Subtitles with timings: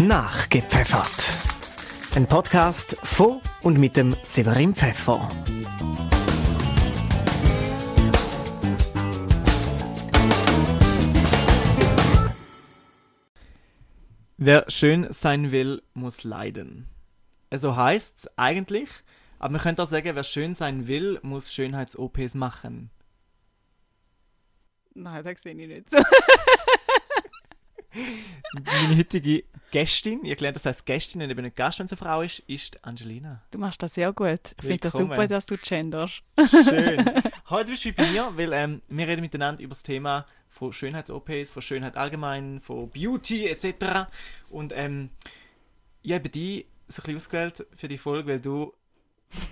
[0.00, 1.36] Nachgepfeffert.
[2.16, 5.28] Ein Podcast von und mit dem Severin Pfeffer.
[14.38, 16.88] Wer schön sein will, muss leiden.
[17.54, 18.88] So heißt's eigentlich,
[19.38, 22.90] aber man könnte auch sagen, wer schön sein will, muss Schönheits-OPs machen.
[24.94, 25.98] Nein, das sehe ich nicht so.
[27.92, 31.98] Meine heutige Gästin, ich erkläre das heißt Gästin und eben nicht Gast, wenn es eine
[31.98, 33.42] Frau ist, ist Angelina.
[33.50, 34.54] Du machst das sehr gut.
[34.58, 36.22] Ich finde das super, dass du genderst.
[36.50, 37.04] Schön.
[37.50, 41.52] Heute bist du bei mir, weil ähm, wir reden miteinander über das Thema von Schönheits-OPs,
[41.52, 44.08] von Schönheit allgemein, von Beauty etc.
[44.48, 45.10] Und ähm,
[46.02, 48.72] ich habe dich so ein bisschen ausgewählt für die Folge, weil du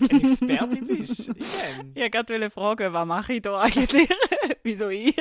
[0.01, 1.29] eine Expertin bist.
[1.29, 1.93] in dem.
[1.95, 4.09] Ich wollte gerade fragen, was mache ich da eigentlich?
[4.63, 5.15] Wieso ich?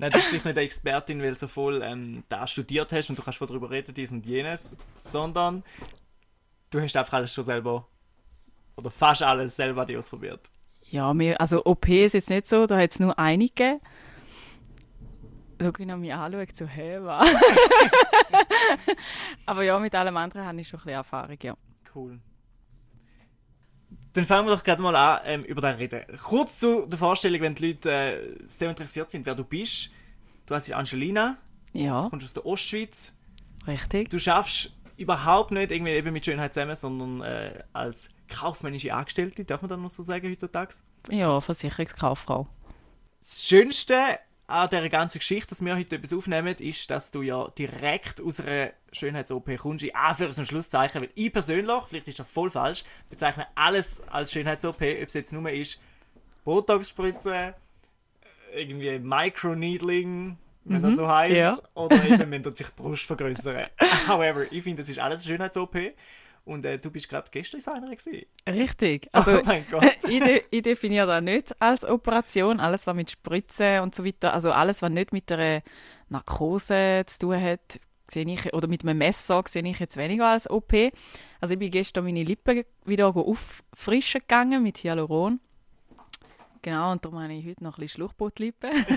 [0.00, 3.18] Nein, du bist nicht eine Expertin, weil du so voll ähm, da studiert hast und
[3.18, 5.62] du kannst voll darüber reden, dies und jenes, sondern
[6.70, 7.86] du hast einfach alles schon selber
[8.76, 10.40] oder fast alles selber dir ausprobiert.
[10.88, 13.78] Ja, mir, also OP ist jetzt nicht so, da hat es nur einige.
[15.60, 17.28] Schau ich noch mich an, schaue so, hä, was?
[19.44, 21.54] Aber ja, mit allem anderen habe ich schon ein bisschen Erfahrung, ja.
[21.94, 22.20] Cool.
[24.12, 26.02] Dann fangen wir doch gerade mal an, ähm, über das reden.
[26.22, 29.90] Kurz zu der Vorstellung, wenn die Leute äh, sehr interessiert sind, wer du bist.
[30.46, 31.36] Du heißt Angelina,
[31.72, 33.14] Ja, kommst aus der Ostschweiz.
[33.68, 34.10] richtig.
[34.10, 39.62] Du schaffst überhaupt nicht irgendwie eben mit Schönheit zusammen, sondern äh, als kaufmännische Angestellte, darf
[39.62, 40.74] man das noch so sagen heutzutage?
[41.08, 42.48] Ja, Versicherungskauffrau.
[43.20, 44.18] Das Schönste
[44.50, 48.40] an dieser ganzen Geschichte, dass wir heute etwas aufnehmen, ist, dass du ja direkt aus
[48.40, 52.84] einer Schönheits-OP kommst, in Anführungs- und Schlusszeichen, weil ich persönlich, vielleicht ist das voll falsch,
[53.08, 55.80] bezeichne alles als Schönheits-OP, ob es jetzt nur ist
[56.44, 57.54] Botox-Spritze,
[58.54, 61.58] irgendwie Microneedling, wenn das so heißt, ja.
[61.74, 63.66] oder eben, wenn dort sich die Brust vergrößern.
[64.08, 65.76] However, ich finde, das ist alles Schönheits-OP
[66.50, 68.26] und äh, du bist gerade Gastdesigner gewesen.
[68.46, 69.08] Richtig.
[69.12, 69.84] Also, oh mein Gott.
[70.08, 72.58] ich, de ich definiere das nicht als Operation.
[72.60, 75.62] Alles, was mit Spritzen und so weiter, also alles, was nicht mit einer
[76.08, 77.80] Narkose zu tun hat,
[78.10, 80.72] sehe ich, oder mit einem Messer, sehe ich jetzt weniger als OP.
[81.40, 85.40] Also ich bin gestern meine Lippen wieder auffrischen gegangen mit Hyaluron.
[86.62, 88.70] Genau, und darum habe ich heute noch ein bisschen Schluchbootlippen.
[88.86, 88.92] Sieht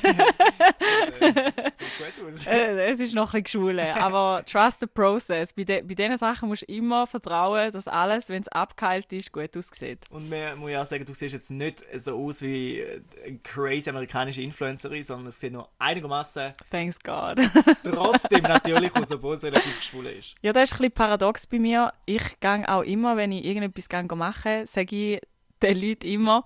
[2.18, 2.46] gut aus.
[2.46, 5.53] Äh, es ist noch ein bisschen geschwulen, aber trust the process.
[5.53, 9.31] Bei, de bei diesen Sachen musst du immer vertrauen, dass alles, wenn es abgeheilt ist,
[9.31, 10.00] gut aussieht.
[10.09, 13.40] Und man muss ja auch sagen, du siehst jetzt nicht so aus wie äh, eine
[13.40, 17.40] crazy amerikanische Influencerin, sondern es sieht noch einigermaßen Thanks God.
[17.84, 20.35] trotzdem natürlich aus, obwohl es relativ geschwulen ist.
[20.41, 21.94] Ja, das ist ein bisschen paradox bei mir.
[22.06, 25.22] Ich gehe auch immer, wenn ich irgendetwas mache, sage ich
[25.62, 26.44] den Leuten immer,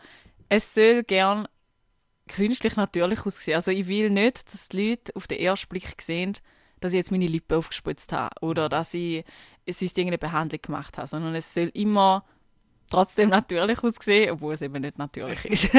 [0.50, 1.48] es soll gern
[2.28, 3.56] künstlich natürlich aussehen.
[3.56, 6.34] Also ich will nicht, dass die Leute auf den ersten Blick sehen,
[6.80, 9.26] dass ich jetzt meine Lippen aufgespritzt habe oder dass ich
[9.66, 12.24] sonst irgendeine Behandlung gemacht habe, sondern es soll immer
[12.90, 15.70] trotzdem natürlich aussehen, obwohl es eben nicht natürlich ist.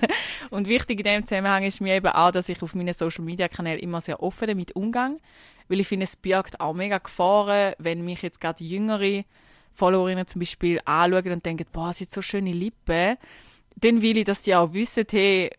[0.50, 3.48] und wichtig in dem Zusammenhang ist mir eben auch, dass ich auf meinen Social Media
[3.48, 5.18] Kanälen immer sehr offen damit umgehe,
[5.68, 9.24] weil ich finde, es birgt auch mega Gefahren, wenn mich jetzt gerade jüngere
[9.72, 13.16] Followerinnen zum Beispiel anschauen und denken, boah, sie hat so schöne Lippen,
[13.76, 15.50] dann will ich, dass die auch wissen, hey,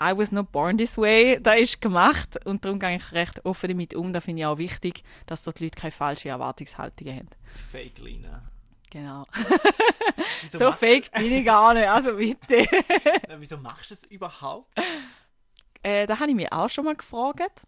[0.00, 3.68] I was not born this way, das ist gemacht und darum gehe ich recht offen
[3.68, 4.12] damit um.
[4.12, 7.28] Da finde ich auch wichtig, dass dort die Leute keine falschen Erwartungshaltungen haben.
[7.70, 8.42] Fake Lina.
[8.90, 9.26] Genau.
[10.42, 12.66] Wieso So fake bin ich gar nicht, also bitte.
[13.38, 14.70] Wieso machst du es überhaupt?
[15.82, 17.62] Äh, da habe ich mich auch schon mal gefragt.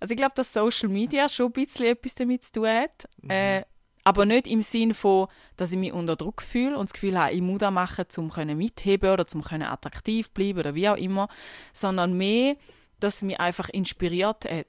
[0.00, 3.08] Also ich glaube, dass Social Media schon ein bisschen etwas damit zu tun hat.
[3.28, 3.62] Äh,
[4.04, 7.32] aber nicht im Sinn von, dass ich mich unter Druck fühle und das Gefühl habe,
[7.32, 11.28] ich muss das machen, um mitheben oder um attraktiv bleiben oder wie auch immer,
[11.72, 12.56] sondern mehr,
[13.00, 14.66] dass mich einfach inspiriert hat.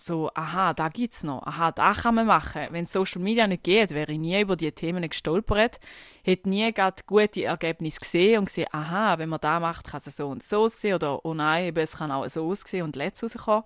[0.00, 2.68] So, aha, da gibt's noch, aha, da kann man machen.
[2.70, 5.80] Wenn Social Media nicht geht, wäre ich nie über diese Themen gestolpert,
[6.22, 10.14] hätte nie gerade gute Ergebnisse gesehen und gesehen, aha, wenn man da macht, kann es
[10.14, 13.24] so und so aussehen oder oh nein, eben, es kann auch so aussehen und letzt
[13.24, 13.64] rauskommen.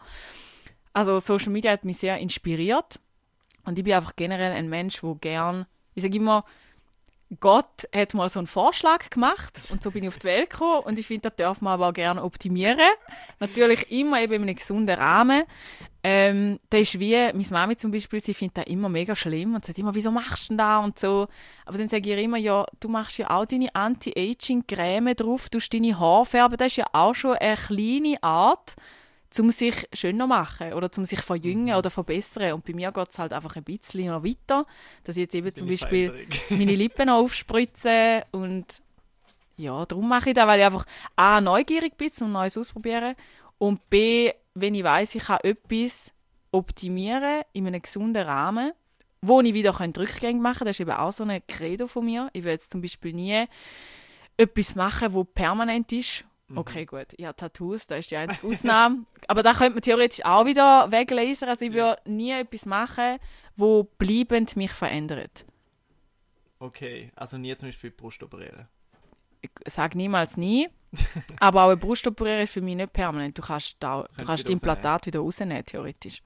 [0.94, 2.98] Also Social Media hat mich sehr inspiriert
[3.64, 6.44] und ich bin einfach generell ein Mensch, der gern, ich sage immer,
[7.41, 10.85] Gott hat mal so einen Vorschlag gemacht und so bin ich auf die Welt gekommen
[10.85, 12.79] und ich finde, das darf man aber auch gerne optimieren.
[13.41, 15.44] Natürlich immer eben in einem gesunden Rahmen.
[16.03, 19.64] Ähm, das ist wie, meine Mami zum Beispiel, sie findet das immer mega schlimm und
[19.64, 21.29] sagt immer, wieso machst du denn da und so.
[21.64, 25.59] Aber dann sage ich ihr immer, ja, du machst ja auch deine Anti-Aging-Creme drauf, du
[25.73, 28.75] deine Haare färben, das ist ja auch schon eine kleine Art,
[29.40, 32.52] um sich schöner machen oder um sich verjüngen oder verbessern.
[32.52, 34.67] Und bei mir geht es halt einfach ein bisschen noch weiter,
[35.05, 38.82] dass ich jetzt eben zum Beispiel meine Lippen noch aufspritze und
[39.56, 43.14] ja, darum mache ich das, weil ich einfach A, neugierig bin, um Neues auszuprobieren
[43.58, 46.11] und B, wenn ich weiß, ich kann etwas
[46.50, 48.73] optimieren in einem gesunden Rahmen,
[49.20, 50.67] wo ich wieder Rückgänge machen kann.
[50.67, 52.28] Das ist eben auch so ein Credo von mir.
[52.32, 53.46] Ich will jetzt zum Beispiel nie
[54.37, 56.25] etwas machen, wo permanent ist.
[56.58, 59.04] Okay, gut, habe Tattoos, da ist die einzige Ausnahme.
[59.28, 61.49] Aber da könnte man theoretisch auch wieder weglasern.
[61.49, 63.19] Also ich würde nie etwas machen,
[63.56, 65.46] wo bleibend mich verändert.
[66.58, 68.69] Okay, also nie zum Beispiel Brust operieren.
[69.40, 70.69] Ich sage niemals nie.
[71.40, 73.37] aber auch eine Brust operieren ist für mich nicht permanent.
[73.37, 76.22] Du kannst, da, du Kannst Implantat wieder rausnehmen, theoretisch.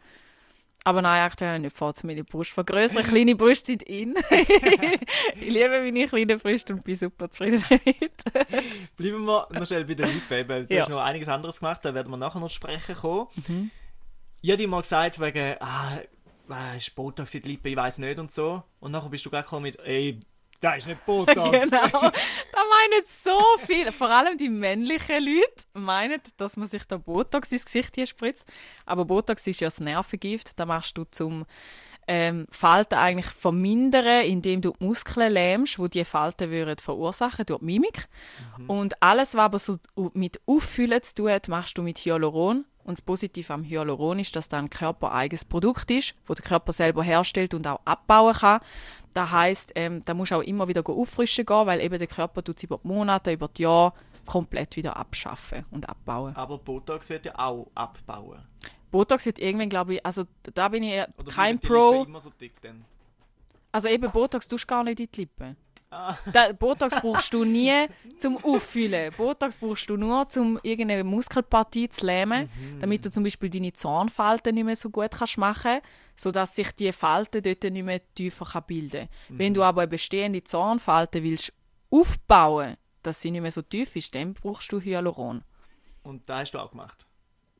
[0.86, 3.02] Aber nein, aktuell habe ich nicht vor, meine Brust vergrößern.
[3.02, 4.14] Kleine Brüste sind in.
[5.34, 8.22] ich liebe meine kleinen Brüste und bin super zufrieden damit.
[8.96, 10.48] Bleiben wir noch schnell bei den Lippen.
[10.48, 10.82] weil Du Ja.
[10.82, 13.26] hast noch einiges anderes gemacht, da werden wir nachher noch zu sprechen kommen.
[13.48, 13.70] Mhm.
[14.42, 15.98] Ich habe dir mal gesagt, wegen, ah,
[16.46, 18.62] was ist Botox in die Lippen, ich weiß nicht und so.
[18.78, 20.20] Und nachher bist du gleich gekommen mit, ey,
[20.60, 21.50] das ist nicht Botox.
[21.50, 21.88] genau.
[21.90, 27.52] Da meinen so viel, vor allem die männlichen Leute, meinen, dass man sich da Botox
[27.52, 28.46] ins Gesicht hier spritzt.
[28.84, 30.58] Aber Botox ist ja das Nervengift.
[30.58, 31.46] Da machst du zum
[32.08, 37.60] ähm, Falten eigentlich vermindern, indem du die Muskeln lähmst, wo die Falten würden verursachen durch
[37.60, 38.08] die Mimik.
[38.66, 39.78] Und alles, was aber so
[40.14, 42.64] mit Auffüllen zu tun hat, machst du mit Hyaluron.
[42.84, 46.72] Und das Positive am Hyaluron ist, dass das ein körpereigenes Produkt ist, wo der Körper
[46.72, 48.60] selber herstellt und auch abbauen kann.
[49.16, 52.44] Das heisst, ähm, da musst du auch immer wieder auffrischen gehen, weil eben der Körper
[52.44, 53.94] tut über die Monate, über die Jahre
[54.26, 56.36] komplett wieder abschaffen und abbauen.
[56.36, 58.46] Aber Botox wird ja auch abbauen.
[58.90, 62.04] Botox wird irgendwann, glaube ich, also da bin ich eher Oder kein Pro.
[62.04, 62.84] immer so dick dann?
[63.72, 65.56] Also eben Botox tust du gar nicht in die Lippen.
[65.90, 66.16] Ah.
[66.32, 67.86] Da, Botox brauchst du nie
[68.18, 69.12] zum Auffüllen.
[69.16, 72.80] Botox brauchst du nur, um irgendeine Muskelpartie zu lähmen, Mhm.
[72.80, 75.80] damit du zum Beispiel deine Zornfalten nicht mehr so gut kannst machen
[76.18, 79.38] sodass sich die Falten dort nicht mehr tiefer kann bilden Mhm.
[79.38, 81.52] Wenn du aber eine bestehende Zornfalte willst
[81.90, 85.42] aufbauen, dass sie nicht mehr so tief ist, dann brauchst du Hyaluron.
[86.02, 87.06] Und das hast du auch gemacht.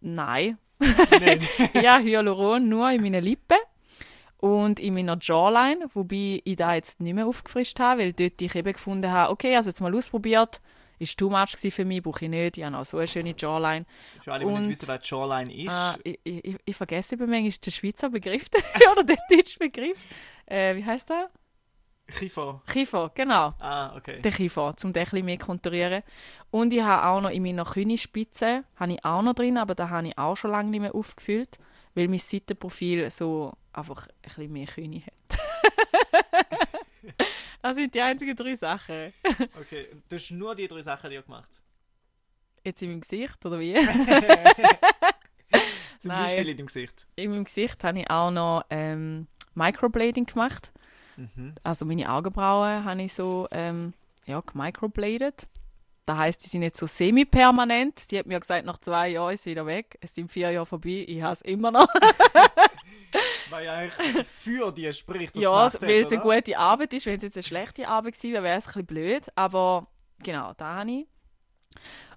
[0.01, 0.59] Nein,
[1.75, 3.59] ja, Hyaluron nur in meinen Lippen
[4.39, 8.55] und in meiner Jawline, wobei ich da jetzt nicht mehr aufgefrischt habe, weil dort ich
[8.55, 10.61] eben gefunden habe, okay, also jetzt mal ausprobiert,
[10.99, 13.85] ist too much für mich, brauche ich nicht, ich habe auch so eine schöne Jawline.
[14.23, 15.71] Für alle, die Und- nicht wissen, was Jawline ist.
[15.71, 18.47] Ah, ich, ich, ich vergesse immer manchmal den Schweizer Begriff
[18.93, 19.99] oder den deutschen Begriff.
[20.47, 21.29] Äh, wie heißt der?
[22.19, 22.63] Kiefer.
[22.73, 23.51] Kiefer, genau.
[23.61, 24.21] Ah, okay.
[24.23, 26.03] Den Kiefer, um den ein bisschen mehr zu konturieren.
[26.53, 29.91] Und ich habe auch noch in meiner Künigspitze, habe ich auch noch drin, aber da
[29.91, 31.59] habe ich auch schon lange nicht mehr aufgefüllt,
[31.97, 35.15] weil mein Seitenprofil so einfach ein bisschen mehr Kühne hat.
[37.63, 39.15] das sind die einzigen drei Sachen.
[39.59, 39.89] okay.
[40.09, 41.49] Du hast nur die drei Sachen dir gemacht.
[42.63, 43.75] Jetzt in meinem Gesicht, oder wie?
[45.99, 46.25] Zum Nein.
[46.25, 47.07] Beispiel in deinem Gesicht.
[47.17, 50.73] In meinem Gesicht habe ich auch noch ähm, Microblading gemacht.
[51.17, 51.55] Mhm.
[51.63, 53.95] Also meine Augenbrauen habe ich so ähm,
[54.27, 55.49] ja, gemicrobladet.
[56.07, 57.99] Das heisst, die sind jetzt so semi-permanent.
[57.99, 59.99] Sie hat mir gesagt, nach zwei Jahren ist sie wieder weg.
[60.01, 61.89] Es sind vier Jahre vorbei, ich habe es immer noch.
[63.51, 67.07] Weil ja eigentlich für die spricht, ja, weil es eine gute Arbeit ist.
[67.07, 69.27] Wenn es jetzt eine schlechte Arbeit gewesen wäre, wäre es ein bisschen blöd.
[69.35, 69.87] Aber
[70.23, 71.07] genau, da habe ich.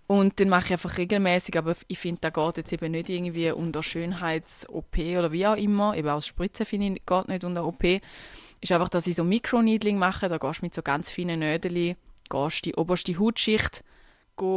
[0.07, 3.51] Und dann mache ich einfach regelmäßig, aber ich finde, da geht jetzt eben nicht irgendwie
[3.51, 5.95] unter Schönheits-OP oder wie auch immer.
[5.95, 7.83] Eben auch Spritzen finde ich geht nicht unter OP.
[7.83, 10.27] Ist einfach, dass ich so Mikroneedling mache.
[10.27, 11.95] Da gehst du mit so ganz feinen Nädeln,
[12.29, 13.83] gehst die oberste Hautschicht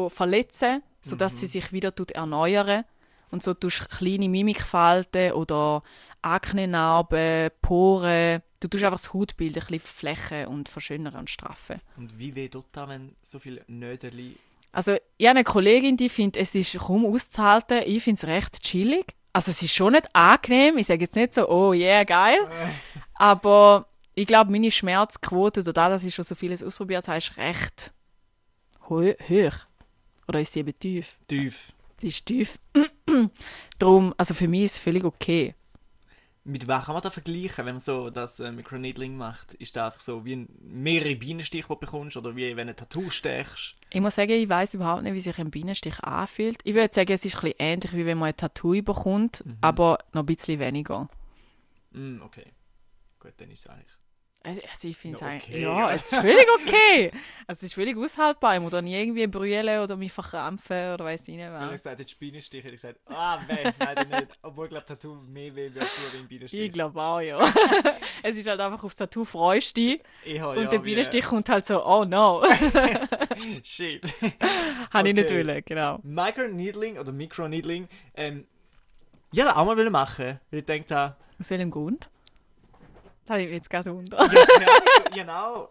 [0.08, 2.84] verletzen, sodass sie sich wieder erneuern
[3.32, 5.82] und so tust du kleine Mimikfalten oder
[6.20, 8.42] Aknenarben, Poren.
[8.60, 11.76] Du tust einfach das Hautbild ein bisschen flächen und verschönern und straffen.
[11.96, 14.36] Und wie weh tut das, wenn so viele Nödeli...
[14.70, 17.82] Also, ich habe eine Kollegin, die findet, es ist kaum auszuhalten.
[17.86, 19.14] Ich finde es recht chillig.
[19.32, 20.78] Also, es ist schon nicht angenehm.
[20.78, 22.38] Ich sage jetzt nicht so, oh yeah, geil.
[23.14, 27.36] Aber ich glaube, meine Schmerzquote, oder da, dass ich schon so vieles ausprobiert habe, ist
[27.36, 27.92] recht
[28.88, 29.66] ho hoch.
[30.28, 31.18] Oder ist sie eben tief?
[31.26, 31.72] Tief.
[31.98, 32.58] Sie ist tief.
[33.78, 35.54] Darum, also für mich ist es völlig okay.
[36.44, 39.54] Mit was kann man das vergleichen, wenn man so das äh, Microneedling macht?
[39.54, 42.16] Ist das einfach so wie ein, mehrere Bienenstiche, die du bekommst?
[42.16, 43.74] Oder wie wenn du ein Tattoo stechst?
[43.90, 46.58] Ich muss sagen, ich weiß überhaupt nicht, wie sich ein Bienenstich anfühlt.
[46.64, 49.98] Ich würde sagen, es ist ein bisschen ähnlich, wie wenn man ein Tattoo bekommt, aber
[50.12, 51.08] noch ein bisschen weniger.
[51.92, 52.46] Mm, okay.
[53.20, 54.01] Gut, dann ist es eigentlich...
[54.44, 55.92] Also ich finde es Ja, eigentlich, okay, ja, ja.
[55.92, 57.12] es ist völlig okay.
[57.46, 58.54] Also es ist völlig aushaltbar.
[58.54, 61.60] Ich muss da nie irgendwie brüllen oder mich verkrampfen oder weiss ich nicht Wenn ich
[61.60, 61.70] was.
[61.72, 64.38] gesagt hätte, Bienenstich, hätte ich gesagt, ah, weh, nein, nicht.
[64.42, 66.60] Obwohl, ich glaube, Tattoo mehr weh wie ein Bienenstich.
[66.60, 67.38] Ich glaube auch, ja.
[68.22, 71.24] es ist halt einfach aufs Tattoo freust du dich Ich habe und ja, der Bienenstich
[71.24, 72.44] kommt halt so, oh no.
[73.62, 74.12] Shit.
[74.92, 76.00] Habe ich nicht wollen, genau.
[76.02, 78.46] Microneedling oder Microneedling, ähm,
[79.30, 82.10] ich wollte das auch mal machen, weil ich denke, da, Aus welchem Grund?
[83.32, 84.28] Da habe ich mich jetzt gerade unter.
[85.14, 85.70] genau,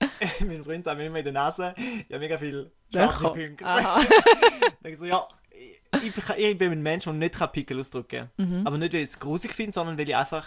[0.40, 3.66] mein Freund sagt mir immer in der Nase, ich habe mega viel schwarze Punkte.
[3.66, 4.00] Aha.
[4.82, 8.48] denke ich so, ja, ich, ich, ich bin ein Mensch, der nicht Pickel ausdrücken kann.
[8.48, 8.66] Mhm.
[8.66, 10.46] Aber nicht, weil ich es grusig finde, sondern weil ich einfach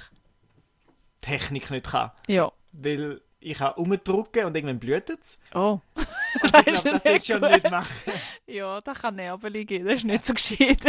[1.21, 2.09] Technik nicht kann.
[2.27, 2.51] Ja.
[2.71, 5.37] Weil ich kann umdrücken und irgendwann blutet es.
[5.53, 5.79] Oh.
[5.95, 6.07] Und
[6.43, 7.51] ich Das glaube, das ja gut.
[7.51, 8.11] nicht machen.
[8.47, 10.79] Ja, das kann Nerven liegen, das ist nicht so gescheit.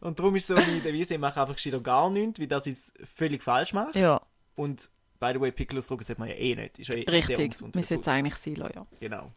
[0.00, 2.94] Und darum ist so meine Devise, ich mache einfach gescheiter gar nichts, weil das ist
[3.16, 3.96] völlig falsch macht.
[3.96, 4.20] ja,
[4.62, 4.90] Und
[5.20, 6.78] by the way, Pickle ausdrucken sollte man ja eh nicht.
[6.78, 7.38] Ist ja eh richtig.
[7.38, 8.86] Wir sollten die es eigentlich sein lassen, ja.
[9.00, 9.30] Genau.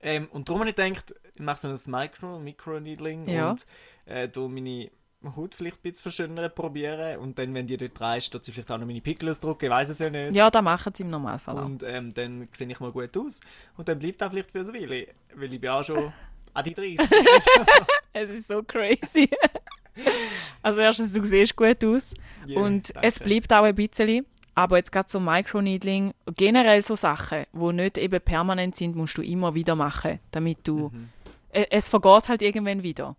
[0.00, 3.50] Ähm, und darum habe ich gedacht, ich mache so ein Micro, Micro-Needling Ja.
[3.50, 3.66] und
[4.04, 4.90] äh, da meine
[5.34, 7.18] Haut vielleicht ein bisschen verschönern probieren.
[7.18, 9.70] Und dann, wenn die dort reist, dort sie vielleicht auch noch meine Pickel ausdrucken, ich
[9.70, 10.34] weiß es ja nicht.
[10.34, 11.64] Ja, das machen sie im Normalfall auch.
[11.64, 13.40] Und ähm, dann sehe ich mal gut aus.
[13.76, 15.08] Und dann bleibt auch vielleicht für eine Weile.
[15.34, 16.12] Weil ich bin auch schon
[16.54, 16.98] an die 30.
[18.12, 19.28] Es ist so crazy.
[20.62, 22.14] also erstens, du siehst gut aus
[22.46, 23.08] Ja, und danke.
[23.08, 24.26] es bleibt auch ein bisschen.
[24.54, 29.22] Aber jetzt gerade so Microneedling, generell so Sachen, die nicht eben permanent sind, musst du
[29.22, 30.88] immer wieder machen, damit du...
[30.88, 31.10] Mhm.
[31.52, 33.16] E- Es vergeht halt irgendwann wieder.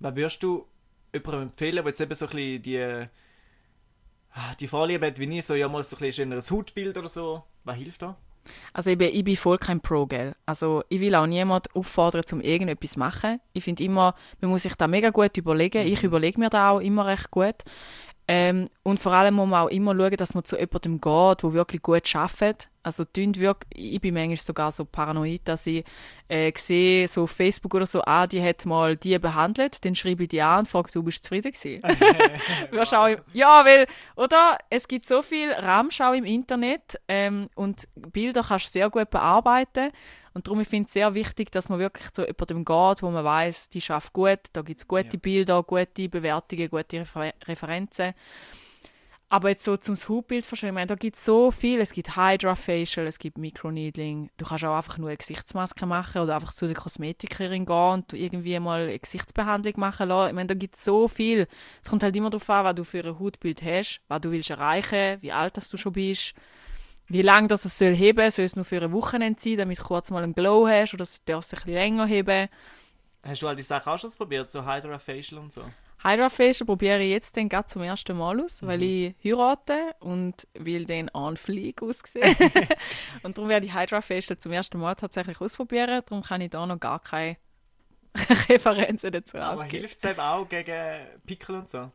[0.00, 0.66] Was würdest du
[1.14, 3.06] jemandem empfehlen, der jetzt eben so ein bisschen die,
[4.34, 7.08] ah, die Vorliebe hat, wie ich, so ja mal so ein bisschen schöneres Hautbild oder
[7.08, 7.44] so?
[7.64, 8.16] Was hilft da?
[8.72, 10.34] Also eben, ich bin voll kein Pro, gell.
[10.46, 13.40] Also ich will auch niemanden auffordern, zum irgendetwas zu machen.
[13.52, 15.86] Ich finde immer, man muss sich da mega gut überlegen.
[15.86, 17.56] Ich überlege mir da auch immer recht gut.
[18.28, 21.52] Ähm, und vor allem muss man auch immer schauen, dass man zu jemandem geht, der
[21.52, 22.68] wirklich gut arbeitet.
[22.82, 25.84] Also wirklich, ich bin manchmal sogar so paranoid, dass ich
[26.28, 30.24] äh, sehe, so auf Facebook oder so, ah, die hat mal die behandelt, dann schreibe
[30.24, 31.80] ich die an und frage, du bist zufrieden gewesen?
[32.92, 33.86] Auch, ja, weil,
[34.16, 34.58] oder?
[34.68, 39.90] Es gibt so viel Ramschau im Internet ähm, und Bilder kannst du sehr gut bearbeiten.
[40.34, 43.24] Und darum ich finde es sehr wichtig, dass man wirklich zu jemandem geht, wo man
[43.24, 45.18] weiß, die schafft gut, da gibt es gute Ja.
[45.20, 48.14] Bilder, gute Bewertungen, gute Refer Referenzen.
[49.32, 51.80] Aber jetzt so zum Hautbild verschönern, ich meine, da gibt es so viel.
[51.80, 54.28] Es gibt Hydra Facial, es gibt Microneedling.
[54.36, 58.12] Du kannst auch einfach nur eine Gesichtsmaske machen oder einfach zu der Kosmetikerin gehen und
[58.12, 60.28] irgendwie mal eine Gesichtsbehandlung machen lassen.
[60.28, 61.48] Ich meine, da gibt es so viel.
[61.82, 64.50] Es kommt halt immer darauf an, was du für ein Hautbild hast, was du willst
[64.50, 66.34] erreichen, wie alt du schon bist,
[67.06, 68.30] wie lange das es soll heben.
[68.30, 71.06] Soll es nur für ein Wochenende sein, damit du kurz mal einen Glow hast oder
[71.24, 72.50] darf es ein bisschen länger heben?
[73.22, 75.62] Hast du all die Sachen auch schon probiert, so Hydra Facial und so?
[76.04, 80.48] Hydra Facial probiere ich jetzt dann gerade zum ersten Mal aus, weil ich heirate und
[80.54, 82.34] will den an Flieg aussehen.
[83.22, 86.02] und darum werde ich Hydra Facial zum ersten Mal tatsächlich ausprobieren.
[86.04, 87.36] Darum kann ich da noch gar keine
[88.48, 89.82] Referenzen dazu Aber abgeben.
[89.82, 91.90] hilft es eben auch gegen Pickel und so?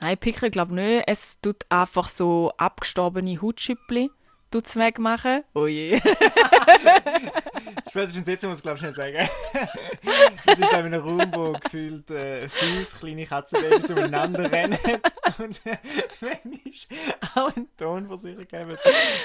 [0.00, 1.04] Nein, Pickel glaube nicht.
[1.06, 4.10] Es tut einfach so abgestorbene Hautschüppli
[4.52, 5.42] tut's wegmachen.
[5.54, 6.00] Oh je.
[7.90, 9.16] Spätestens jetzt muss ich glaube schnell sagen.
[10.44, 14.78] Wir sind in einem Raum, wo gefühlt äh, fünf kleine Katzenbabys umeinander rennen
[15.38, 15.78] und äh,
[16.20, 16.88] wenn ich
[17.34, 18.76] auch einen Ton von sich geben.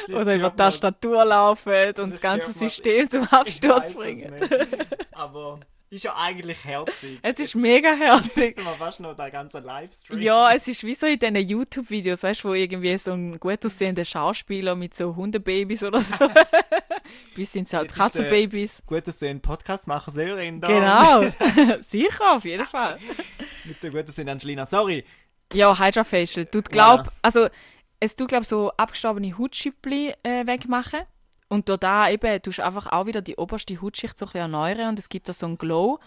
[0.09, 4.35] Oder über die Tastatur laufen und das ganze System zum Ich Absturz bringen.
[5.11, 7.19] Aber ist ja eigentlich herzig.
[7.23, 8.57] Es ist Jetzt mega herzig.
[8.57, 10.19] wir fast noch den ganzen Livestream.
[10.19, 13.65] Ja, es ist wie so in diesen YouTube-Videos, weißt du, wo irgendwie so ein gut
[13.65, 16.15] aussehender Schauspieler mit so Hundebabys oder so.
[17.35, 18.83] Bis sind es halt Jetzt Katzenbabys.
[18.85, 20.67] Gut, dass du einen Podcast machen Sörin da.
[20.67, 21.79] Genau.
[21.79, 22.99] Sicher, auf jeden Fall.
[23.63, 24.65] Mit der gut aussehenden Angelina.
[24.65, 25.05] Sorry.
[25.53, 26.45] Ja, Hydra Facial.
[26.45, 27.47] Du glaub, also
[27.99, 31.01] es tut glaub so abgestorbene Hautschüppli äh, wegmachen
[31.49, 34.41] und durch da eben tust du einfach auch wieder die oberste Hautschicht so ein bisschen
[34.41, 35.99] erneuern und es gibt da so einen Glow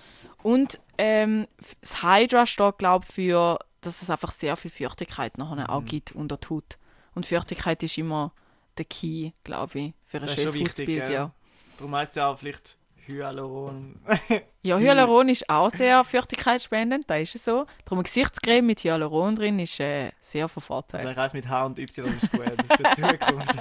[0.42, 1.47] und ähm,
[1.80, 6.37] das Hydra steht glaub für, dass es einfach sehr viel Feuchtigkeit nachher auch gibt unter
[6.37, 6.78] die Haut
[7.14, 8.32] und Feuchtigkeit ist immer
[8.78, 11.12] der Key, glaube ich, für ein schönes gell?
[11.12, 11.32] ja.
[11.76, 13.97] Darum heisst es ja auch vielleicht Hyaluron.
[14.62, 17.64] Ja, Hyaluron ist auch sehr feuchtigkeitsspendend, da ist es so.
[17.87, 21.06] Darum eine Gesichtscreme mit Hyaluron drin ist äh, sehr von Vorteil.
[21.06, 22.42] Also ich mit H und Y ist gut.
[22.44, 23.54] Das ist für die Zukunft.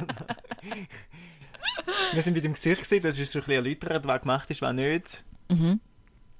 [2.13, 4.61] Wir sind bei dem Gesicht gesehen, das ist so ein bisschen erläutert, was gemacht ist,
[4.61, 5.23] was nicht.
[5.49, 5.79] Mhm.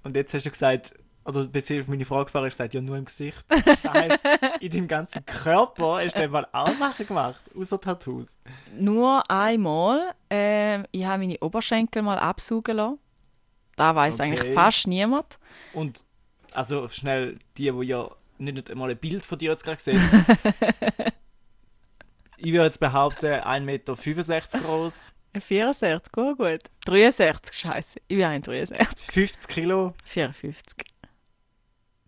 [0.04, 0.94] Und jetzt hast du gesagt,
[1.26, 3.46] oder beziehungsweise auf meine Frage gefragt, du gesagt, ja nur im Gesicht.
[3.84, 4.20] Das heisst,
[4.62, 8.38] in deinem ganzen Körper hast du dann mal auch Sachen gemacht, außer Tattoos.
[8.78, 10.12] Nur einmal.
[10.30, 13.00] ähm, ich habe meine Oberschenkel mal absaugen lassen.
[13.76, 14.24] Da weiß Okay.
[14.24, 15.40] eigentlich fast niemand.
[15.74, 16.04] Und
[16.52, 20.02] also schnell die, die ja nicht einmal ein Bild von dir jetzt gerade sehen.
[22.38, 26.60] ich würde jetzt behaupten, 1,65 Meter groß, Ein 64, gut, gut.
[26.86, 28.00] 63, scheiße.
[28.08, 29.06] Ich bin ein 63.
[29.12, 30.78] 50 Kilo, 54.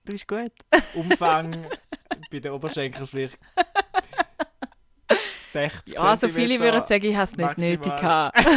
[0.06, 0.52] Du bist gut.
[0.96, 1.68] Umfang
[2.32, 3.38] bei den Oberschenkeln vielleicht
[5.52, 7.70] 60 Ja, so viele würden sagen, ich habe es nicht maximal.
[7.70, 8.40] nötig gehabt.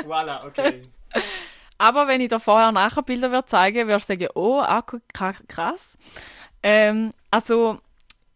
[0.06, 0.82] Voilà, okay.
[1.78, 4.82] Aber wenn ich dir vorher nachher Bilder würde zeigen, würdest du sagen, oh, ah,
[5.48, 5.96] krass.
[6.62, 7.80] Ähm, also,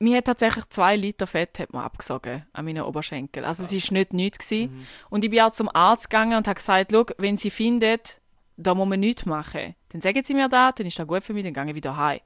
[0.04, 3.44] mir hat tatsächlich zwei Liter Fett hat man abgesogen an meinen Oberschenkel.
[3.44, 4.76] Also es ist nicht nichts gewesen.
[4.76, 4.86] Mhm.
[5.10, 8.20] Und ich bin auch zum Arzt gegangen und habe gesagt, schau, wenn sie findet,
[8.56, 11.34] da muss man nichts machen, dann sagen sie mir das, dann ist das gut für
[11.34, 12.20] mich, dann gehe ich wieder heim.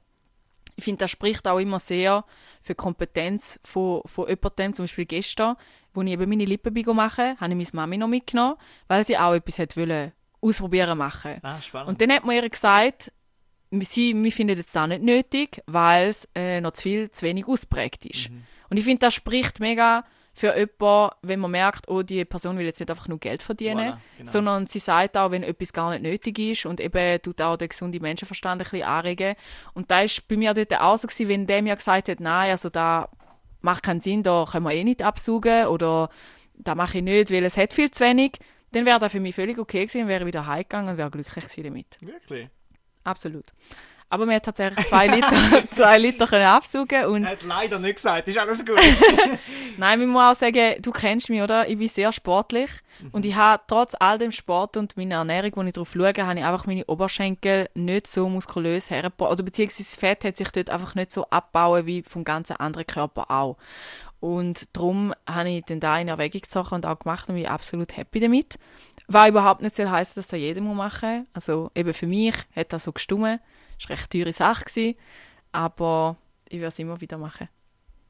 [0.75, 2.23] ich finde, das spricht auch immer sehr
[2.61, 4.73] für die Kompetenz von, von jemandem.
[4.73, 5.55] Zum Beispiel gestern,
[5.93, 8.55] wo ich eben meine Lippen machen habe ich meine Mami noch mitgenommen,
[8.87, 11.35] weil sie auch etwas hat wollen ausprobieren machen.
[11.41, 11.89] Ah, spannend.
[11.89, 13.11] Und dann hat man ihr gesagt,
[13.71, 17.47] sie, wir finden das auch nicht nötig, weil es äh, noch zu viel, zu wenig
[17.47, 18.29] ausprägt ist.
[18.29, 18.43] Mhm.
[18.69, 22.65] Und ich finde, das spricht mega für jemanden, wenn man merkt, oh, die Person will
[22.65, 24.31] jetzt nicht einfach nur Geld verdienen, Voilà, genau.
[24.31, 27.69] sondern sie sagt auch, wenn etwas gar nicht nötig ist und eben tut auch den
[27.69, 29.35] gesunden Menschenverstand ein bisschen anregen.
[29.73, 32.51] Und da ist bei mir dort auch so gewesen, wenn der mir gesagt hat, nein,
[32.51, 33.09] also da
[33.61, 36.09] macht keinen Sinn, da können wir eh nicht absaugen oder
[36.55, 38.33] da mache ich nicht, weil es hat viel zu wenig,
[38.71, 41.63] dann wäre das für mich völlig okay gewesen, wäre wieder heimgegangen und wäre glücklich gewesen
[41.63, 41.97] damit.
[42.01, 42.49] Wirklich?
[43.09, 43.45] Absolut.
[44.11, 47.95] Aber wir hat tatsächlich zwei Liter, zwei Liter können absaugen und Er hat leider nicht
[47.95, 48.79] gesagt, ist alles gut.
[49.77, 51.67] Nein, ich muss auch sagen, du kennst mich, oder?
[51.69, 52.71] Ich bin sehr sportlich
[53.11, 56.39] und ich habe trotz all dem Sport und meiner Ernährung, wo ich darauf schaue, habe
[56.39, 59.31] ich einfach meine Oberschenkel nicht so muskulös hergebracht.
[59.31, 62.87] Oder beziehungsweise das Fett hat sich dort einfach nicht so abbauen wie vom ganzen anderen
[62.87, 63.57] Körper auch.
[64.19, 67.95] Und darum habe ich dann da in Erwägung gezogen und auch gemacht und bin absolut
[67.95, 68.57] happy damit.
[69.11, 71.27] Was überhaupt nicht soll heißen, dass das jeder muss machen muss.
[71.33, 73.39] Also eben für mich hat das so gestummen.
[73.77, 74.95] Das war eine recht teure Sache, gewesen,
[75.51, 77.49] aber ich werde es immer wieder machen.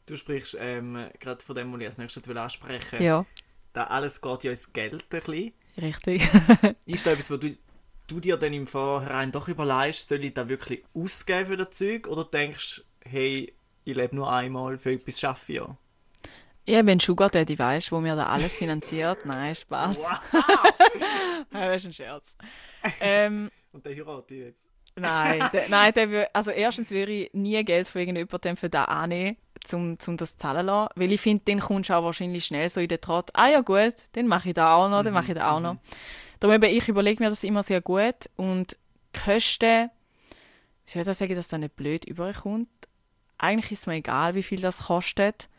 [0.05, 3.01] Du sprichst ähm, gerade von dem, was ich als nächstes will ansprechen.
[3.01, 3.25] Ja,
[3.73, 5.53] Da alles geht ja ins Geld ein bisschen.
[5.79, 6.27] richtig.
[6.85, 7.55] Ist da etwas, wo du,
[8.07, 12.07] du dir dann im Vorhinein doch überlegst, soll ich da wirklich ausgeben für das Zeug?
[12.07, 13.53] Oder denkst hey,
[13.85, 15.77] ich lebe nur einmal, für etwas schaffe ich ja?
[16.71, 19.25] Ich bin Sugar Daddy, weißt wo mir da alles finanziert.
[19.25, 19.97] Nein, Spaß.
[21.51, 22.35] das ist ein Scherz.
[23.01, 24.69] Ähm, Und dann heirate ich jetzt.
[24.93, 29.37] nein, der, nein der, also erstens würde ich nie Geld von irgendjemandem für das annehmen,
[29.71, 30.93] um, um das zu zahlen lassen.
[30.95, 33.61] Weil ich finde, dann kommst du auch wahrscheinlich schnell so in den Trott, ah ja
[33.61, 35.77] gut, dann mache ich da auch noch, dann mache ich da auch noch.
[36.39, 38.77] Darum eben, ich überlege mir das immer sehr gut und
[39.11, 39.89] Kosten,
[40.85, 42.69] ich das sagen, dass das nicht blöd überkommt?
[43.39, 45.49] Eigentlich ist es mir egal, wie viel das kostet.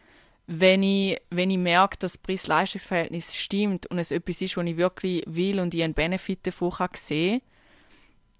[0.53, 4.77] Wenn ich, wenn ich merke, dass das Preis-Leistungs-Verhältnis stimmt und es etwas ist, was ich
[4.77, 7.41] wirklich will und ich einen Benefit davon kann sehen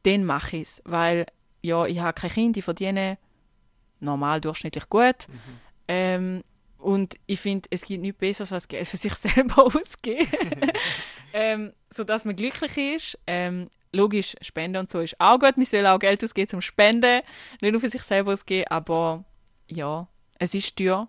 [0.03, 0.83] dann mache ich es.
[0.85, 1.27] Weil,
[1.63, 3.19] ja, ich habe kein Kind, ich verdiene
[4.01, 5.29] normal durchschnittlich gut.
[5.89, 6.43] Ähm,
[6.79, 10.73] und ich finde, es gibt nichts Besseres als Geld für sich selber ausgeben.
[11.33, 13.19] ähm, sodass man glücklich ist.
[13.27, 15.57] Ähm, logisch, Spenden und so ist auch gut.
[15.57, 17.23] Man soll auch Geld ausgeben zum Spenden,
[17.61, 18.69] nicht nur für sich selber ausgeben.
[18.69, 19.25] Aber
[19.69, 21.09] ja, es ist teuer.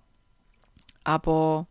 [1.03, 1.67] Aber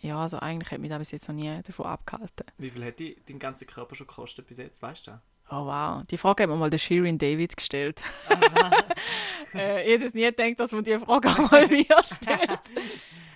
[0.00, 2.46] ja, also eigentlich hat mich da bis jetzt noch nie davon abgehalten.
[2.58, 5.20] Wie viel hat die, dein ganzer Körper schon gekostet bis jetzt, weißt du?
[5.50, 8.00] Oh wow, die Frage hat mir mal der Shirin David gestellt.
[9.54, 12.60] äh, ich hätte es nie gedacht, dass man die Frage auch mal mir stellt.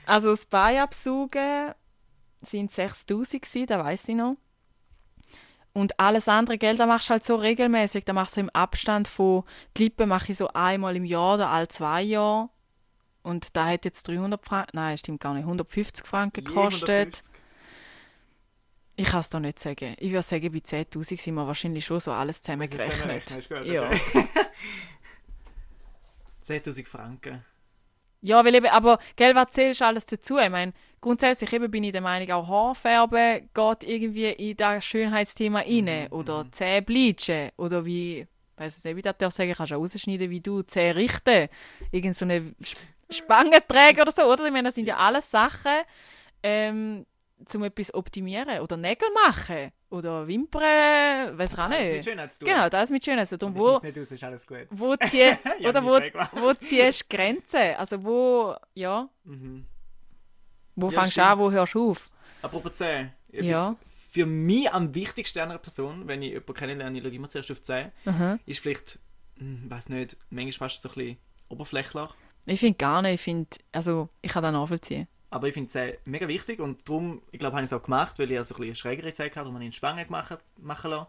[0.07, 1.75] Also das Beiabsaugen
[2.41, 4.37] sind 6000 gewesen, das weiß ich noch.
[5.73, 8.05] Und alles andere Geld, das machst du halt so regelmäßig.
[8.05, 9.43] Da machst du im Abstand von
[9.77, 12.49] die Lippen mache ich so einmal im Jahr oder alle zwei Jahre.
[13.25, 16.89] Und da hat jetzt 300 Franken, nein, stimmt gar nicht, 150 Franken gekostet.
[16.91, 17.35] 150.
[18.97, 19.95] Ich kann es doch nicht sagen.
[19.99, 23.49] Ich würde sagen, bei 10.000 sind wir wahrscheinlich schon so alles zusammengerechnet.
[23.49, 23.89] gut, Ja.
[23.89, 24.29] okay.
[26.47, 27.45] 10'000 Franken.
[28.21, 30.39] Ja, weil eben, aber gell, was zählst du alles dazu?
[30.39, 35.61] Ich meine, grundsätzlich eben bin ich der Meinung, auch Haarfärben geht irgendwie in das Schönheitsthema
[35.61, 36.09] rein.
[36.11, 37.51] Oder Zähne bleachen.
[37.57, 38.27] Oder wie,
[38.61, 41.49] ich nicht, wie das darf sagen, kannst du auch rausschneiden, wie du Zähne richten.
[41.91, 42.55] Irgend so eine
[43.15, 44.45] Sp- Spange tragen oder so, oder?
[44.47, 45.73] Ich meine, das sind ja alles Sachen,
[46.43, 47.07] ähm,
[47.47, 48.61] zum etwas optimieren.
[48.61, 49.71] Oder Nägel machen.
[49.91, 52.05] Oder Wimpern, weiß ich auch Alles mit nicht.
[52.05, 52.49] Schönheit zu tun.
[52.49, 53.31] Genau, das ist mit Schönheit.
[53.31, 54.67] Darum, Und wo, ich nicht aus, ist alles gut.
[54.71, 55.23] wo, zieh,
[55.59, 56.31] Ich hab oder wo, gemacht.
[56.35, 57.75] wo ziehst du Grenzen?
[57.77, 59.67] Also wo, ja, Mhm.
[60.75, 62.11] wo Ja, fängst du an, wo hörst du auf?
[62.43, 63.13] Apropos Zähne.
[63.31, 63.77] Etwas Ja.
[64.13, 67.59] Für mich am wichtigsten einer Person, wenn ich jemanden kennenlerne, ich schaue immer zuerst auf
[67.59, 68.39] die Zähne, Mhm.
[68.47, 68.99] ist vielleicht,
[69.39, 71.17] hm, weiß nicht, manchmal fast so ein bisschen
[71.51, 72.09] oberflächlich.
[72.47, 75.09] Ich finde gar nicht, ich finde, also ich kann das nachvollziehen.
[75.31, 78.19] Aber ich finde Zähne mega wichtig und darum, ich glaube, habe ich es auch gemacht,
[78.19, 81.09] weil ich also ein bisschen schrägere Zähne hatte und man in Spangen gemacht, machen lassen.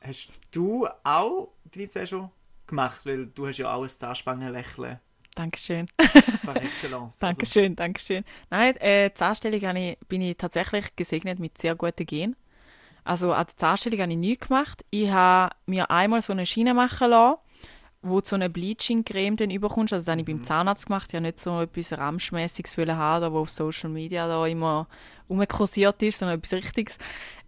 [0.00, 2.30] Hast du auch deine Zähne schon
[2.66, 3.04] gemacht?
[3.04, 4.98] Weil du hast ja auch ein Zahnspangenlächeln
[5.34, 5.86] Dankeschön.
[6.44, 7.18] par excellence.
[7.18, 8.24] Dankeschön, Dankeschön.
[8.50, 12.36] Nein, äh, die Zahnstellung ich, bin ich tatsächlich gesegnet mit sehr guten Genen.
[13.04, 14.84] Also an der Zahnstellung habe ich nichts gemacht.
[14.90, 17.38] Ich habe mir einmal so eine Schiene machen lassen,
[18.02, 19.92] wo du so eine Bleaching-Creme dann überkommst.
[19.92, 21.06] Also das habe ich beim Zahnarzt gemacht.
[21.08, 24.88] Ich habe nicht so etwas Ramschmäßiges haben, da, wo auf Social Media da immer
[25.30, 26.98] rumkursiert ist, sondern etwas Richtiges.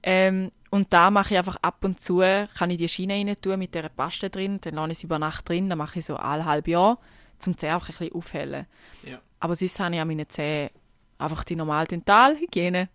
[0.02, 3.58] Ähm, und da mache ich einfach ab und zu, kann ich die Schiene rein tun
[3.58, 6.16] mit dieser Paste drin, dann lasse ich sie über Nacht drin, dann mache ich so
[6.16, 6.98] alle halb Jahr,
[7.38, 8.66] zum Zähne einfach ein bisschen aufhellen.
[9.02, 9.20] Ja.
[9.40, 10.70] Aber sonst habe ich an meinen Zähnen
[11.16, 12.90] einfach die normale Dentalhygiene.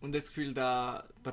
[0.00, 1.32] Und das Gefühl, da, da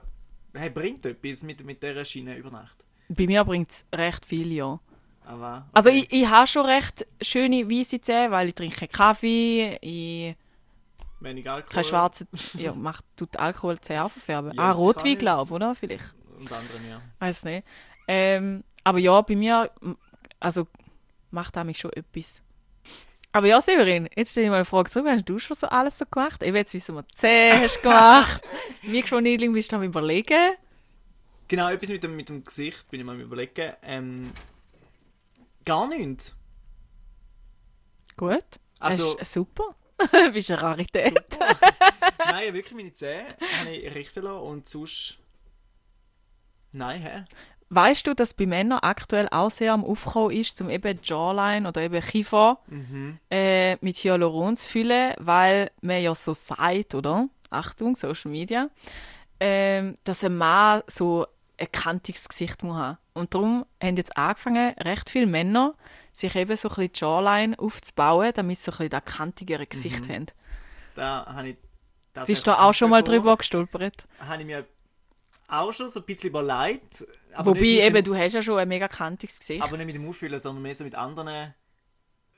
[0.53, 2.85] hey, bringt etwas mit, mit dieser Schiene über Nacht.
[3.09, 4.79] Bei mir bringt es recht viel, ja.
[5.25, 6.07] Aber, Also okay.
[6.09, 10.35] ich, ich habe schon recht schöne weiße Zähne, weil ich trinke keinen Kaffee, ich
[11.19, 11.73] Wenig Alkohol.
[11.73, 12.27] kein schwarzen...
[12.55, 14.51] ja, macht tut Alkohol Zähne auch verfärben?
[14.51, 15.75] Yes, ah, Rotwein, glaube ich, oder?
[15.75, 16.13] Vielleicht.
[16.37, 17.01] Und anderen, ja.
[17.19, 17.65] Weiß nicht.
[18.07, 19.71] Ähm, aber ja, bei mir,
[20.39, 20.67] also
[21.31, 22.41] macht mich schon etwas.
[23.31, 25.07] Aber ja, Severin, jetzt stelle ich mal eine Frage zurück.
[25.09, 26.43] Hast du schon so alles so gemacht?
[26.43, 28.43] Ich will jetzt wissen, was du Zähne hast gemacht.
[28.83, 30.53] Mikroneedling bist du am überlegen.
[31.47, 33.73] Genau, etwas mit dem, mit dem Gesicht bin ich mal am überlegen.
[33.81, 34.31] Ähm,
[35.65, 36.35] gar nichts.
[38.17, 38.45] Gut.
[38.79, 39.75] Also, super.
[40.11, 41.39] du bist eine Rarität.
[42.25, 45.17] nein, wirklich meine Zähne habe ich richten lassen und sonst...
[46.71, 47.25] Nein, hä?
[47.69, 51.81] Weißt du, dass bei Männern aktuell auch sehr am Aufkommen ist, um eben Jawline oder
[51.81, 53.19] eben Kiefer Mhm.
[53.31, 57.29] äh, mit Hyaluron zu füllen, weil man ja so sagt, oder?
[57.49, 58.69] Achtung, Social Media,
[59.39, 61.25] ähm, dass ein Mann so
[61.57, 62.97] ein kantiges Gesicht muss haben.
[63.13, 65.75] Und darum haben jetzt angefangen, recht viele Männer
[66.13, 70.09] sich eben so ein bisschen Jawline aufzubauen, damit sie so ein bisschen das kantigere Gesicht
[70.09, 70.25] haben.
[70.95, 71.57] Da habe ich...
[72.13, 74.05] das Bist du auch schon mal drüber gestolpert?
[74.19, 74.65] Habe ich mir
[75.47, 77.05] auch schon so ein bisschen überlegt.
[77.37, 79.61] Wobei eben, dem, du hast ja schon ein mega kantiges Gesicht.
[79.63, 81.53] Aber nicht mit dem Auffüllen, sondern mehr so mit anderen...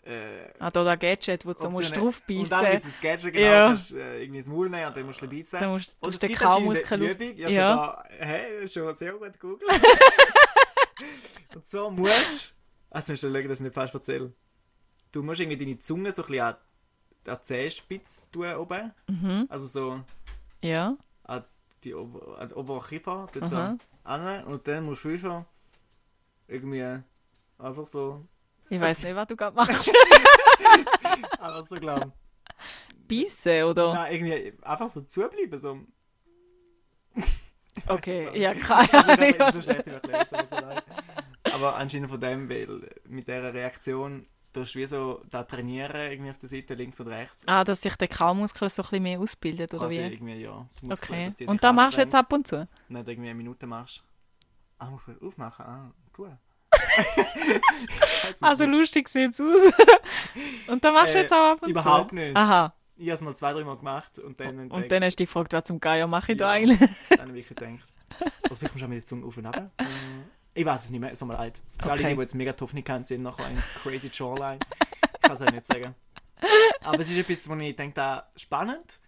[0.08, 2.08] Äh, ah, da der Gadget, wo du so musst Optionen.
[2.38, 3.68] Und dann draufbeissen mit das Gadget, genau, Ja.
[3.70, 5.74] kannst äh, irgendwie das Maul nehmen und dann musst du ein bisschen Dann beißen.
[5.74, 7.20] musst du Und musst es den gibt Kaumuskel auf...
[7.20, 7.72] Ja, Ja.
[7.72, 9.72] sogar, hä, schon sehr gut gegoogelt.
[11.54, 12.56] und so musst
[12.90, 14.34] also musst du schauen, dass ich nicht falsch erzähle.
[15.12, 16.56] Du musst irgendwie deine Zunge so ein bisschen an
[17.28, 18.94] an die Zehenspitze tun oben.
[19.08, 19.48] Mhm.
[19.50, 20.04] Also so
[20.62, 20.96] Ja.
[21.24, 21.44] an
[21.84, 23.56] die Ober an den oberen Kiefer, dort so
[24.04, 24.44] an.
[24.46, 25.46] Und dann musst du wie so
[26.48, 26.84] irgendwie
[27.58, 28.26] einfach so,
[28.70, 29.92] Ich weiß nicht, was du gerade machst.
[31.40, 32.14] einfach so glauben.
[33.10, 33.94] Beißen, oder?
[33.94, 35.80] Nein, irgendwie einfach so zubleiben, so.
[37.88, 39.38] Okay, ja, keine Also, ich Ahnung.
[39.38, 40.85] kann so schlecht erklären, so.
[41.56, 42.68] Aber anscheinend von dem, weil
[43.08, 47.08] mit dieser Reaktion tust du wie so da trainieren, irgendwie auf der Seite, links und
[47.08, 47.44] rechts.
[47.48, 50.14] Ah, dass sich der Kaumuskel so ein bisschen mehr ausbildet, oder Quasi wie?
[50.14, 50.66] irgendwie, ja.
[50.82, 51.46] Muskeln, Okay.
[51.48, 52.68] Und da machst du jetzt ab und zu?
[52.90, 54.04] Nicht irgendwie eine Minute machst.
[54.78, 55.66] Ah, musst du aufmachen?
[55.66, 56.28] Ah, tu.
[58.42, 59.46] Also lustig sieht's aus.
[60.68, 62.16] und da machst du Äh, jetzt auch ab und überhaupt zu?
[62.16, 62.36] nicht.
[62.36, 62.74] Aha.
[62.98, 65.28] Ich habe es mal zwei, drei Mal gemacht und dann Und dann hast du dich
[65.30, 66.52] gefragt, was zum Geier mache ich da Ja.
[66.52, 66.80] eigentlich?
[67.10, 67.70] dann habe ich gedacht.
[68.44, 69.72] Also vielleicht kommst du mit der Zunge auf und ab.
[70.56, 71.62] Ich weiß es nicht mehr, ist nochmal alt.
[71.80, 72.10] Für alle, Okay.
[72.10, 74.60] die, die jetzt mega Toffnikant sind, nachher ein crazy Jawline.
[75.16, 75.94] Ich kann es euch nicht sagen.
[76.82, 79.00] Aber es ist etwas, wo ich denke, da spannend.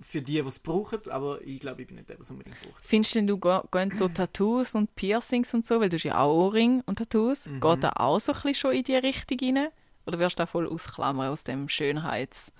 [0.00, 2.60] Für die, die es brauchen, aber ich glaube, ich bin nicht der, der es unbedingt
[2.60, 2.84] braucht.
[2.84, 6.18] Findest du, denn, du gehen so Tattoos und Piercings und so, weil du hast ja
[6.18, 7.60] auch Ohrring und Tattoos, Mhm.
[7.60, 9.68] geht da auch so ein bisschen schon in die Richtung rein?
[10.04, 12.52] Oder wirst du da voll ausklammern aus dem Schönheits...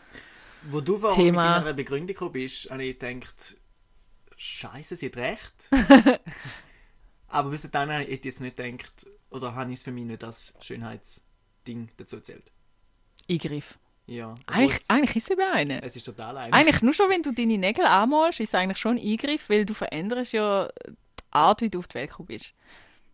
[0.71, 1.57] Wo du Thema.
[1.57, 3.57] mit deiner Begründung bist, habe ich gedacht,
[4.37, 5.71] Scheiße, sie hat recht.
[7.33, 10.23] aber bis dann habe ich jetzt nicht gedacht, oder habe ich es für mich nicht
[10.25, 12.53] als Schönheitsding dazu erzählt.
[13.31, 13.79] Eingriff.
[14.07, 14.35] Ja.
[14.47, 15.83] Eigentlich, Obwohl's- eigentlich ist es eben eine.
[15.83, 16.53] Es ist total ein.
[16.53, 19.65] Eigentlich nur schon, wenn du deine Nägel anmalst, ist es eigentlich schon ein Eingriff, weil
[19.65, 20.93] du veränderst ja die
[21.31, 22.53] Art, wie du auf die Welt gekommen bist.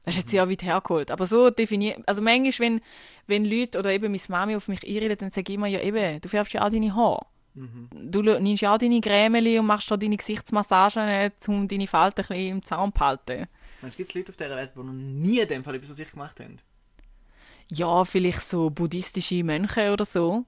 [0.05, 1.11] Das ist jetzt sehr weit hergeholt.
[1.11, 1.99] Aber so definiert.
[2.07, 2.81] Also manchmal, wenn,
[3.27, 6.21] wenn Leute oder eben meine Mami auf mich einredet, dann sage ich immer, ja eben,
[6.23, 7.27] du färbst ja auch deine Haare.
[7.55, 7.89] Mhm.
[7.93, 12.27] Du nimmst ja auch deine Grämeli und machst da deine Gesichtsmassagen, um deine Falten ein
[12.29, 13.47] bisschen im Zaum zu halten.
[13.81, 15.91] Meinst du, gibt es Leute auf dieser Welt, die noch nie in dem Fall etwas
[15.91, 16.57] an sich gemacht haben?
[17.71, 20.45] Ja, vielleicht so buddhistische Mönche oder so,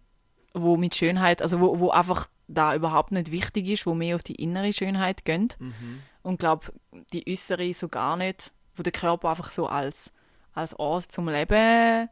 [0.55, 4.23] wo mit Schönheit, also wo, wo einfach da überhaupt nicht wichtig ist, wo mehr auf
[4.23, 5.49] die innere Schönheit gehen.
[5.59, 6.03] Mhm.
[6.23, 6.73] Und glaube,
[7.13, 10.13] die äußere so gar nicht, wo der Körper einfach so als,
[10.53, 12.09] als Ort zum Leben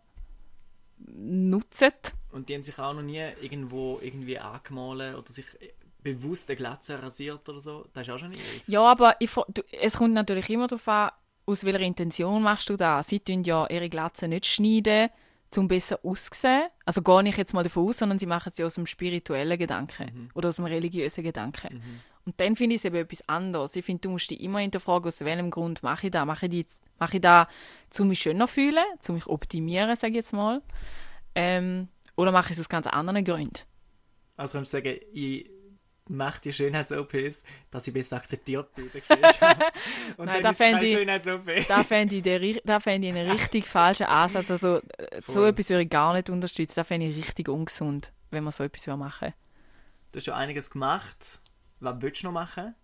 [0.99, 2.15] nutzt.
[2.31, 5.47] Und die haben sich auch noch nie irgendwo irgendwie angemalt oder sich
[6.15, 7.87] bewusst eine Glatze rasiert oder so.
[7.93, 8.43] Das ist auch schon nicht.
[8.67, 11.11] Ja, aber ich, du, es kommt natürlich immer darauf an,
[11.47, 13.09] aus welcher Intention machst du das.
[13.09, 15.09] Sie tun ja ihre Glatze nicht schneiden,
[15.57, 16.69] um besser auszusehen.
[16.85, 19.59] Also gar nicht jetzt mal davon aus, sondern sie machen es ja aus dem spirituellen
[19.59, 21.83] Gedanken oder aus dem religiösen Gedanken.
[22.27, 23.75] Und dann finde ich es eben etwas anderes.
[23.75, 26.27] Ich finde, du musst dich immer hinterfragen, aus welchem Grund mache ich das?
[26.27, 26.67] Mache ich, die
[26.99, 27.47] mache ich das,
[27.99, 30.61] um mich schöner zu fühlen, um mich optimieren, sage ich jetzt mal.
[31.35, 33.61] Ähm, oder mache ich es aus ganz anderen Gründen?
[34.37, 35.49] Also kannst du sagen, ich
[36.09, 38.87] mache die Schönheits-OPs, dass ich besser akzeptiert bin.
[40.17, 41.67] Und Nein, dann da fände ich-.
[41.67, 44.51] Da fände ich, da fände ich einen richtig falschen Ansatz.
[44.51, 45.49] Also, äh, so Voll.
[45.49, 46.75] etwas würde ich gar nicht unterstützen.
[46.77, 49.35] Da fände ich richtig ungesund, wenn man so etwas würde machen
[50.13, 51.41] Du hast schon einiges gemacht.
[51.81, 52.75] Was willst du noch machen?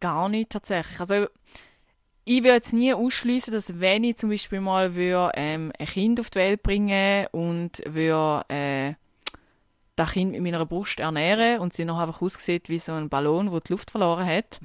[0.00, 1.00] Gar nicht tatsächlich.
[1.00, 1.28] Also,
[2.28, 6.18] ich würde jetzt nie ausschließen, dass wenn ich zum Beispiel mal würde, ähm, ein Kind
[6.18, 8.94] auf die Welt bringen und würde äh,
[9.96, 13.50] das Kind mit meiner Brust ernähren und sie noch einfach aussieht wie so ein Ballon,
[13.50, 14.60] wo die Luft verloren hat,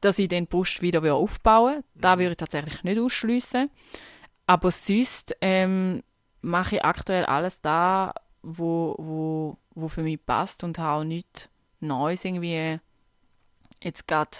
[0.00, 1.84] dass ich den Brust wieder aufbauen will.
[1.94, 3.70] Da würde ich tatsächlich nicht ausschliessen.
[4.46, 6.02] Aber sonst ähm,
[6.42, 11.48] mache ich aktuell alles da, wo, wo, wo für mich passt und habe auch nichts
[11.80, 12.78] Neues irgendwie
[13.82, 14.30] jetzt gerade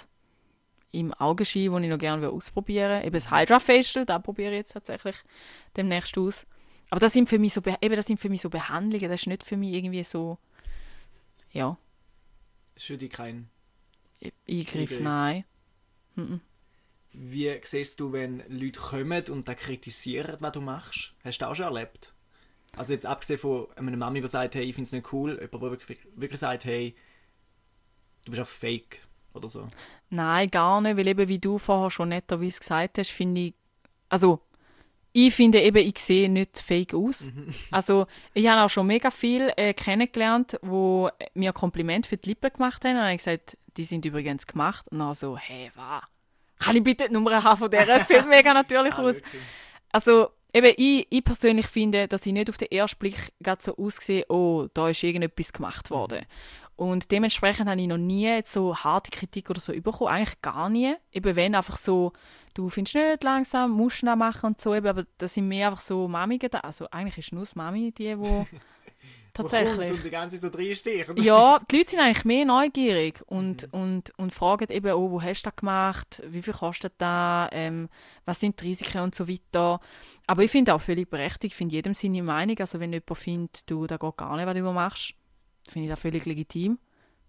[0.92, 3.06] im Augenschein, das ich noch gerne ausprobieren will.
[3.06, 5.16] Eben das Hydra Facial, da probiere ich jetzt tatsächlich
[5.76, 6.46] demnächst aus.
[6.90, 9.26] Aber das sind für mich so, eben, das sind für mich so Behandlungen, das ist
[9.26, 10.38] nicht für mich irgendwie so,
[11.50, 11.76] ja.
[12.74, 13.48] Das ist für dich kein
[14.22, 15.00] Eingriff, Eingriff.
[15.00, 15.44] nein.
[16.14, 16.40] Mhm.
[17.12, 21.14] Wie siehst du, wenn Leute kommen und da kritisieren, was du machst?
[21.24, 22.12] Hast du das auch schon erlebt?
[22.76, 25.52] Also jetzt abgesehen von einer Mami, die sagt, hey, ich finde es nicht cool, jemand,
[25.52, 26.94] der wirklich, wirklich sagt, hey,
[28.24, 29.00] du bist auch fake
[29.34, 29.66] oder so.
[30.10, 33.54] Nein, gar nicht, weil eben, wie du vorher schon netterweise gesagt hast, finde ich,
[34.08, 34.42] also
[35.18, 37.28] ich finde eben, ich sehe nicht fake aus.
[37.28, 37.54] Mhm.
[37.70, 42.52] Also ich habe auch schon mega viel äh, kennengelernt, wo mir Kompliment für die Lippen
[42.52, 44.86] gemacht haben und habe gesagt, die sind übrigens gemacht.
[44.90, 46.02] Und dann so, hey, was?
[46.58, 47.88] Kann ich bitte die Nummer haben von der?
[47.88, 49.16] Es sieht mega natürlich ah, aus.
[49.16, 49.42] Wirklich?
[49.90, 54.26] Also eben, ich, ich persönlich finde, dass ich nicht auf den ersten Blick so aussehe,
[54.28, 56.26] oh, da ist irgendetwas gemacht worden.
[56.76, 60.10] Und dementsprechend habe ich noch nie so harte Kritik oder so bekommen.
[60.10, 60.94] Eigentlich gar nie.
[61.10, 62.12] Eben wenn einfach so,
[62.52, 64.74] du findest nicht langsam, musst du machen und so.
[64.74, 66.58] Eben, aber das sind mehr einfach so Mami da.
[66.58, 68.46] Also eigentlich ist nur das Mami die, wo
[69.32, 69.90] tatsächlich...
[69.90, 71.16] und die ganze Zeit so reinstechen.
[71.16, 73.80] ja, die Leute sind eigentlich mehr neugierig und, mhm.
[73.80, 76.22] und, und fragen eben, oh, wo hast du das gemacht?
[76.26, 77.48] Wie viel kostet das?
[77.52, 77.88] Ähm,
[78.26, 79.80] was sind die Risiken und so weiter.
[80.26, 82.58] Aber ich finde auch völlig berechtigt, ich finde jedem seine Meinung.
[82.58, 85.14] Also wenn jemand findet, du, da geht gar nicht, was du machst,
[85.72, 86.78] finde ich das völlig legitim.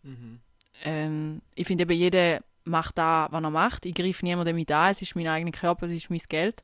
[0.03, 0.39] Mhm.
[0.83, 3.85] Ähm, ich finde eben, jeder macht da, was er macht.
[3.85, 6.63] Ich greife niemandem mit an, es ist mein eigener Körper, es ist mein Geld.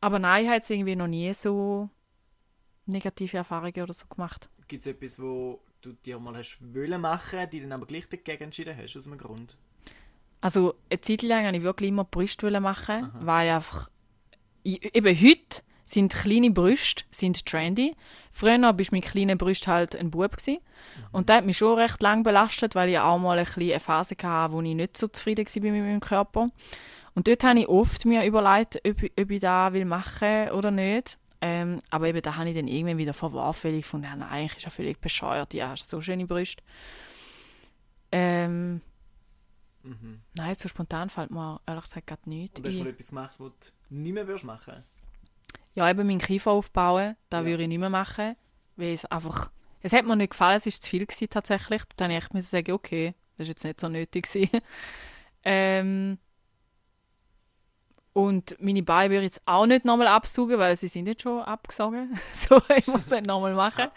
[0.00, 1.90] Aber nein, ich habe jetzt irgendwie noch nie so
[2.86, 4.48] negative Erfahrungen oder so gemacht.
[4.68, 8.44] Gibt es etwas, wo du dir mal hast wollen machen, die dann aber gleich dagegen
[8.44, 9.56] entschieden hast, aus einem Grund?
[10.40, 13.20] Also eine Zeit lang wollte ich wirklich immer Brüste machen, Aha.
[13.20, 13.90] weil einfach
[14.62, 15.49] ich, eben heute
[15.90, 17.96] sind kleine Brüste sind trendy.
[18.30, 20.36] Früher war mit kleinen Brüsten halt ein Bub.
[20.36, 20.58] Gewesen.
[20.60, 21.04] Mhm.
[21.12, 24.16] Und das hat mich schon recht lange belastet, weil ich auch mal ein eine Phase
[24.22, 26.50] hatte, wo ich nicht so zufrieden war mit meinem Körper.
[27.14, 31.18] Und dort habe ich oft mir überlegt, ob, ob ich das machen will oder nicht.
[31.42, 34.28] Ähm, aber eben, da habe ich dann irgendwann wieder verworfen, weil ich fand, ja, nein,
[34.28, 36.62] eigentlich ist ja völlig bescheuert, ja, hast so schöne Brüste.
[38.12, 38.82] Ähm,
[39.82, 40.20] mhm.
[40.34, 43.36] Nein, so spontan fällt mir ehrlich gesagt gerade nichts Und hast du mal etwas gemacht,
[43.38, 44.99] was du nicht mehr machen würdest
[45.74, 47.46] Ja, eben meinen Kiefer aufbauen, das ja.
[47.46, 48.36] würde ich nicht mehr machen,
[48.76, 51.82] weil es einfach, es hat mir nicht gefallen, es war zu viel gewesen, tatsächlich.
[51.96, 54.26] Dann musste ich echt sagen, okay, das war jetzt nicht so nötig.
[55.44, 56.18] ähm,
[58.12, 61.42] und meine Beine würde ich jetzt auch nicht nochmal absaugen, weil sie sind jetzt schon
[61.42, 62.18] abgesogen.
[62.34, 63.88] so, ich muss es nicht nochmal machen.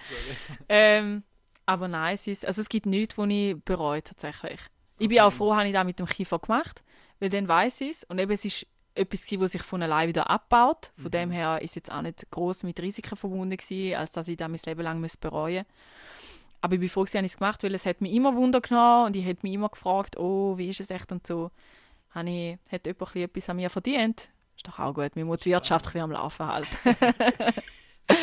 [0.69, 1.23] ähm,
[1.65, 4.59] aber nein, es, ist, also es gibt nichts, was ich bereue tatsächlich.
[4.99, 6.83] Ich bin auch froh, dass ich das mit dem Kiefer gemacht,
[7.19, 8.03] weil dann weiß ich es.
[8.03, 10.91] Und eben, es ist etwas, was sich von allein wieder abbaut.
[10.95, 11.12] Von mhm.
[11.12, 14.38] dem her ist es jetzt auch nicht groß mit Risiken verbunden gewesen, als dass ich
[14.38, 15.73] das mein Leben lang bereuen muss.
[16.62, 19.08] Aber ich bin froh, dass ich es gemacht weil es hat mich immer Wunder genommen
[19.08, 21.51] und ich habe mich immer gefragt, oh, wie ist es echt und so
[22.12, 24.29] habe ich, hat jemand etwas an mir verdient.
[24.56, 26.77] Ist doch auch gut, man muss die Wirtschaft am Laufen halten.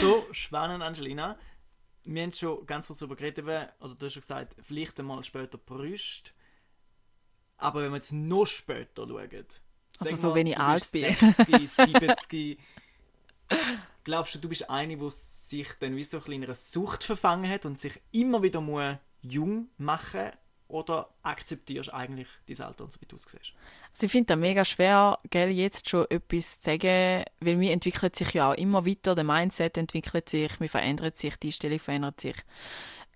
[0.00, 1.38] so spannend, Angelina.
[2.04, 5.59] Wir haben schon ganz kurz darüber geredet, oder du hast schon gesagt, vielleicht einmal später
[5.59, 6.30] Brüste.
[7.59, 9.46] Aber wenn wir jetzt noch später schauen,
[10.00, 11.14] also so, wenn ich alt bin.
[11.14, 12.58] 60, 70.
[14.04, 17.50] glaubst du, du bist eine, die sich dann wie so ein in einer Sucht verfangen
[17.50, 20.30] hat und sich immer wieder muss jung machen
[20.68, 23.52] oder akzeptierst du eigentlich dein Alter und so, wie du aussiehst?
[23.92, 28.14] Also ich finde das mega schwer, gell, jetzt schon etwas zu sagen, weil mir entwickelt
[28.16, 32.20] sich ja auch immer weiter, der Mindset entwickelt sich, mir verändert sich, die Einstellung verändert
[32.20, 32.36] sich.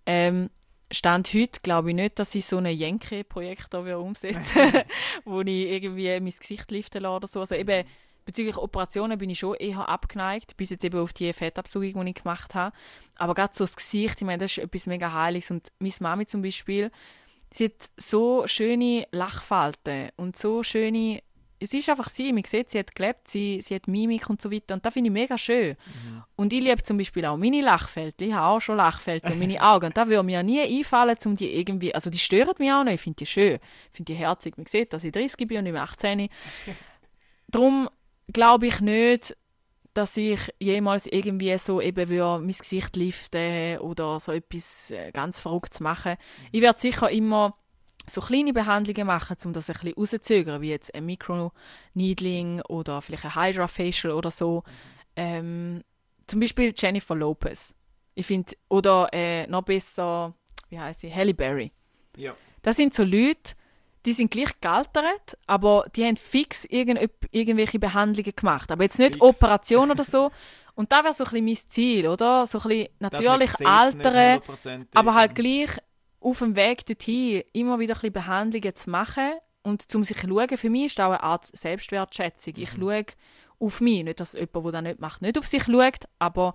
[0.05, 0.51] Ähm,
[0.95, 4.85] Stand heute glaube ich nicht, dass ich so ein Jenke-Projekt umsetze,
[5.25, 7.41] wo ich irgendwie mein Gesicht liften lasse oder so.
[7.41, 7.85] Also eben,
[8.25, 12.23] bezüglich Operationen bin ich schon eher abgeneigt, bis jetzt eben auf die Fettabsaugung, die ich
[12.23, 12.75] gemacht habe.
[13.19, 15.51] Aber gerade so das Gesicht, ich meine, das ist etwas mega Heiliges.
[15.51, 16.91] Und meine Mami zum Beispiel,
[17.53, 21.21] sie hat so schöne Lachfalten und so schöne
[21.65, 24.51] es ist einfach sie, man sieht, sie hat gelebt, sie, sie hat Mimik und so
[24.53, 25.77] weiter und das finde ich mega schön.
[25.87, 26.25] Mhm.
[26.37, 29.61] Und ich liebe zum Beispiel auch meine Lachfälte, ich habe auch schon Lachfälte und meine
[29.63, 32.85] Augen und da würde mir nie einfallen, um die irgendwie, also die stören mich auch
[32.85, 35.59] nicht, ich finde die schön, ich finde die herzig, man sieht, dass ich 30 bin
[35.59, 36.29] und nicht mehr 18.
[37.49, 37.89] Darum
[38.33, 39.37] glaube ich nicht,
[39.95, 45.39] dass ich jemals irgendwie so eben würde mein Gesicht liften oder so etwas äh, ganz
[45.39, 46.17] Verrücktes machen.
[46.51, 47.57] Ich werde sicher immer
[48.07, 53.25] so kleine Behandlungen machen, um das ein bisschen rauszuzögern, wie jetzt ein Micro-Needling oder vielleicht
[53.25, 54.63] ein Hydra-Facial oder so.
[55.17, 55.83] Ähm,
[56.27, 57.75] zum Beispiel Jennifer Lopez.
[58.15, 60.35] Ich finde, oder äh, noch besser,
[60.69, 61.73] wie heißt sie, Halle Berry.
[62.17, 62.35] Ja.
[62.63, 63.55] Das sind so Leute,
[64.07, 68.71] die sind gleich gealtert, aber die haben fix irgend, irgendwelche Behandlungen gemacht.
[68.71, 69.25] Aber jetzt nicht Fix.
[69.25, 70.31] Operation oder so.
[70.75, 72.47] Und da wäre so ein bisschen mein Ziel, oder?
[72.47, 75.71] So ein bisschen natürlich altern, 100% aber halt gleich
[76.25, 79.33] auf dem Weg dorthin immer wieder ein bisschen Behandlungen zu machen
[79.63, 82.55] und zum sich zu schauen, für mich ist das auch eine Art Selbstwertschätzung.
[82.57, 82.63] Mhm.
[82.63, 83.05] Ich schaue
[83.61, 86.55] auf mich, nicht, dass jemand, der das nicht macht, nicht auf sich schaut, aber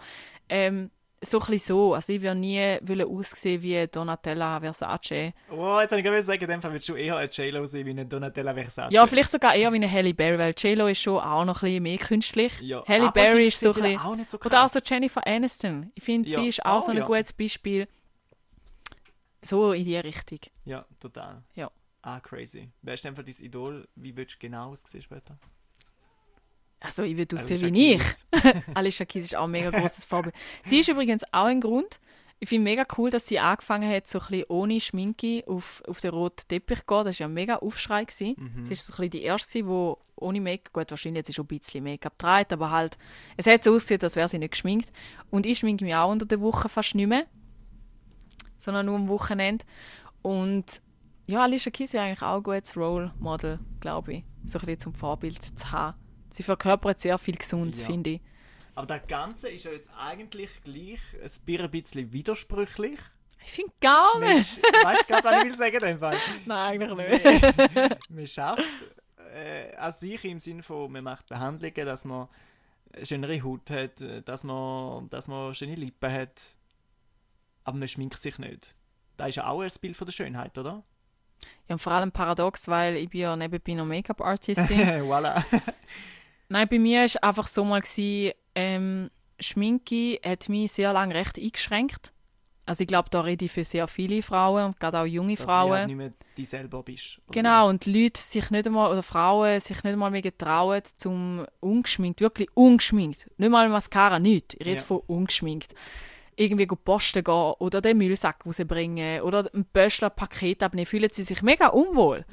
[0.50, 1.94] ähm, so ein so.
[1.94, 5.34] Also ich würde nie wollen aussehen wie Donatella Versace.
[5.52, 7.86] Oh, jetzt habe ich gerade sagen, in dem Fall würdest du eher eine J-Lo sein
[7.86, 8.92] wie eine Donatella Versace.
[8.92, 11.66] Ja, vielleicht sogar eher wie eine Halle Berry, weil J-Lo ist schon auch noch ein
[11.68, 12.54] bisschen mehr künstlich.
[12.62, 14.26] Ja, Halle Berry ist so ein bisschen...
[14.30, 15.92] so Oder auch so Jennifer Aniston.
[15.96, 16.40] Ich finde, Ja.
[16.40, 17.06] sie ist auch Oh, so ein ja.
[17.06, 17.88] gutes Beispiel.
[19.42, 20.40] So in die Richtung.
[20.66, 21.44] Ja, total.
[21.56, 21.72] Ja.
[22.02, 22.70] Ah, crazy.
[22.82, 23.88] Wer ist Fall dein Idol?
[23.96, 25.38] Wie würdest du genau aussehen später?
[26.80, 28.04] Also ich würde aussehen wie ich.
[28.74, 30.34] Alicia Keys ist auch ein mega grosses Vorbild.
[30.64, 32.00] Sie ist übrigens auch ein Grund.
[32.42, 36.00] Ich finde mega cool, dass sie angefangen hat, so ein bisschen ohne Schminke auf, auf
[36.00, 37.04] den roten Teppich zu gehen.
[37.04, 38.06] Das war ja ein mega Aufschrei.
[38.06, 38.36] Gewesen.
[38.38, 38.66] Mhm.
[38.66, 41.46] Sie ist so ein bisschen die erste, die ohne Make-up, gut, wahrscheinlich jetzt ist schon
[41.46, 42.98] ein bisschen Make-up getragen, aber halt,
[43.36, 44.92] es hat so ausgesehen, als wäre sie nicht geschminkt.
[45.30, 47.26] Und ich schminke mich auch unter der Woche fast nicht mehr,
[48.60, 49.66] sondern nur am Wochenende.
[50.22, 50.82] Und
[51.26, 54.24] ja, Alicia Keys wäre eigentlich auch ein gutes Role Model, glaube ich.
[54.46, 55.98] So ein bisschen zum Vorbild zu haben.
[56.30, 57.88] Sie verkörpert sehr viel Gesundes, Ja.
[57.88, 58.22] finde ich.
[58.76, 63.00] Aber das Ganze ist ja jetzt eigentlich gleich ein bisschen widersprüchlich.
[63.44, 64.62] Ich finde gar Man nicht.
[64.62, 66.18] Weißt du gerade, was ich will sagen in Fall?
[66.46, 67.98] Nein, eigentlich nicht.
[68.10, 68.64] man schafft
[69.34, 72.28] äh, an sich im Sinne von, man macht Behandlungen, dass man
[73.04, 76.56] schönere Haut hat, dass man, dass man schöne Lippen hat.
[77.64, 78.76] Aber man schminkt sich nicht.
[79.18, 80.84] Das ist ja auch ein Bild von der Schönheit, oder?
[81.68, 84.68] Ja, und vor allem paradox, weil ich bin ja nebenbei noch Make-up-Artistin.
[85.04, 85.44] voilà.
[86.50, 91.38] Nein, bei mir war einfach so mal, gewesen, ähm, Schminke hat mich sehr lange recht
[91.38, 92.12] eingeschränkt.
[92.66, 95.44] Also ich glaube, da rede ich für sehr viele Frauen und gerade auch junge Dass
[95.46, 95.86] du halt Frauen.
[95.88, 97.20] nicht mehr die selber bist.
[97.32, 102.22] Genau, und Leute sich nicht einmal, oder Frauen sich nicht einmal mehr getrauen, zum ungeschminkt,
[102.22, 104.84] wirklich ungeschminkt, nicht mal Mascara, nichts, ich rede Ja.
[104.84, 105.74] von ungeschminkt,
[106.40, 111.42] irgendwie posten gehen oder den Müllsack rausbringen oder ein Böschler Paket abnehmen, fühlen sie sich
[111.42, 112.26] mega unwohl.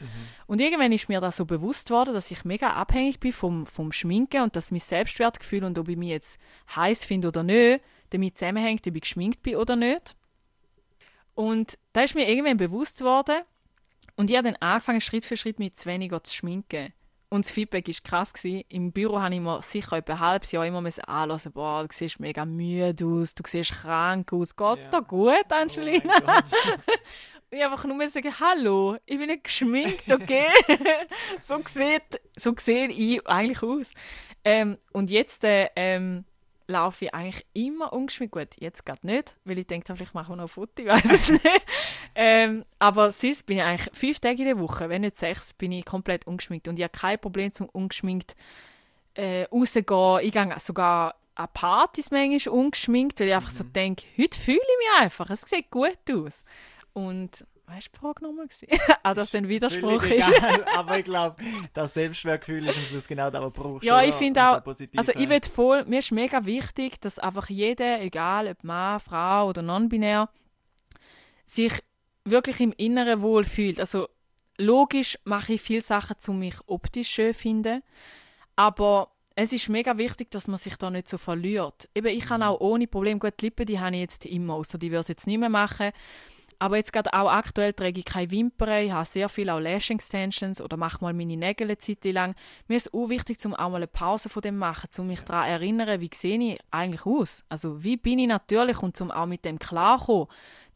[0.46, 3.90] Und irgendwann ist mir das so bewusst worden, dass ich mega abhängig bin vom, vom
[3.90, 6.38] Schminken und dass mein Selbstwertgefühl und ob ich mich jetzt
[6.76, 10.14] heiß finde oder nicht, damit zusammenhängt, ob ich geschminkt bin oder nicht.
[11.34, 13.42] Und da ist mir irgendwann bewusst worden,
[14.16, 16.92] und ich habe dann angefangen, Schritt für Schritt zu weniger zu schminken.
[17.28, 18.32] Und das Feedback war krass.
[18.32, 18.62] Gewesen.
[18.68, 22.20] Im Büro habe ich mir sicher etwa ein halbes Jahr immer anhören, boah, du siehst
[22.20, 25.00] mega müde aus, du siehst krank aus, geht's Ja.
[25.00, 26.20] dir gut, Oh Angelina?
[26.20, 26.44] Gott.
[27.50, 30.46] ich einfach nur sagen, hallo, ich bin nicht geschminkt, okay?
[31.40, 33.92] so, sieht, so sehe ich eigentlich aus.
[34.44, 36.24] Ähm, und jetzt äh, ähm,
[36.68, 38.34] laufe ich eigentlich immer ungeschminkt.
[38.34, 41.10] Gut, jetzt gerade nicht, weil ich denke, vielleicht machen wir noch ein Foto, ich weiß
[41.10, 41.62] es nicht.
[42.14, 45.72] Ähm, aber sonst bin ich eigentlich fünf Tage in der Woche, wenn nicht sechs, bin
[45.72, 46.66] ich komplett ungeschminkt.
[46.68, 48.34] Und ich habe kein Problem zum ungeschminkt
[49.14, 50.20] äh, rausgehen.
[50.22, 54.78] Ich gehe sogar an Partys manchmal ungeschminkt, weil ich einfach so denke, heute fühle ich
[54.78, 56.44] mich einfach, es sieht gut aus.
[56.94, 58.46] Und, weißt du, die Frage nochmal?
[58.46, 58.68] gewesen?
[59.02, 60.28] ah, dass das ein Widerspruch ist.
[60.28, 61.36] egal, aber ich glaube,
[61.72, 63.84] das Selbstwertgefühl ist am Schluss genau das, was du brauchst.
[63.84, 64.62] Ja, ich finde auch-.
[64.96, 69.48] Also ich will voll, mir ist mega wichtig, dass einfach jeder, egal ob Mann, Frau
[69.48, 70.28] oder non-binär,
[71.44, 71.72] sich
[72.24, 73.80] wirklich im Inneren wohl fühlt.
[73.80, 74.08] Also
[74.58, 77.82] logisch mache ich viele Sachen, um mich optisch schön zu finden,
[78.56, 81.88] aber es ist mega wichtig, dass man sich da nicht so verliert.
[81.94, 84.78] Eben, ich kann auch ohne Problem, gut, die Lippen, die habe ich jetzt immer, außer
[84.78, 85.92] die würde ich jetzt nicht mehr machen.
[86.58, 89.90] Aber jetzt gerade auch aktuell trage ich keine Wimpern, ich habe sehr viel auch Lash
[89.90, 92.34] Extensions oder mache mal meine Nägel eine Zeit lang.
[92.68, 95.06] Mir ist es auch wichtig, um auch mal eine Pause von dem zu machen, um
[95.06, 97.44] mich daran zu erinnern, wie sehe ich eigentlich aus?
[97.48, 100.26] Also wie bin ich natürlich und um auch mit dem klarkommen,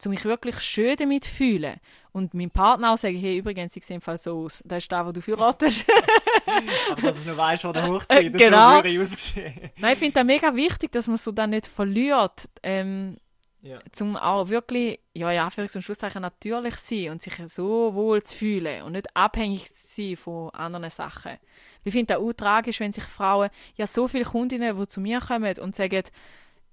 [0.05, 1.79] um mich wirklich schön damit zu fühlen.
[2.13, 4.61] Und meinem Partner auch sagen, hey, übrigens, ich sehe im Fall so aus.
[4.65, 5.85] Das ist das, was du verratest.
[6.91, 8.75] Aber dass du es noch weißt, vor der Hochzeit, Äh, so genau.
[8.75, 9.71] würde ich aussehen.
[9.77, 12.49] Nein, ich finde das mega wichtig, dass man so dann nicht verliert.
[12.63, 13.15] Ähm,
[13.63, 13.79] Ja.
[13.91, 18.35] zum auch wirklich, ja, ja, Anführungs- und Schlusszeichen natürlich sein und sich so wohl zu
[18.35, 21.37] fühlen und nicht abhängig zu sein von anderen Sachen.
[21.83, 25.19] Ich finde das auch tragisch, wenn sich Frauen, ja, so viele Kundinnen, die zu mir
[25.19, 26.03] kommen und sagen,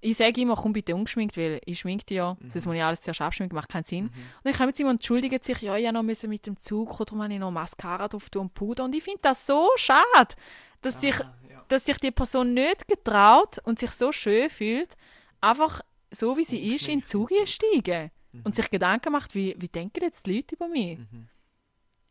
[0.01, 3.21] ich sage immer, komm bitte ungeschminkt, weil ich schminke ja, sonst muss ich alles zuerst
[3.21, 4.05] abschminken, macht keinen Sinn.
[4.05, 4.13] Und
[4.45, 6.89] dann kommen sie immer und entschuldigen sich, ja, ich musste noch müssen mit dem Zug
[6.89, 8.85] kommen, darum habe ich noch Mascara drauf tun und Puder.
[8.85, 10.35] Und ich finde das so schade,
[10.81, 11.65] dass sich Ah, ja.
[11.67, 14.95] dass sich die Person nicht getraut und sich so schön fühlt,
[15.41, 15.81] einfach
[16.11, 18.11] so wie sie ist, in den Zug steigen
[18.43, 20.99] und sich Gedanken macht, wie, wie denken jetzt die Leute über mich?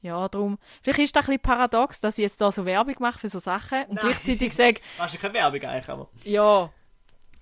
[0.01, 0.59] Ja, darum.
[0.83, 3.39] Vielleicht ist das ein bisschen paradox, dass ich jetzt da so Werbung mache für so
[3.41, 4.05] Sachen und Nein.
[4.07, 6.73] gleichzeitig sage, Das ist keine Werbung eigentlich, aber ja.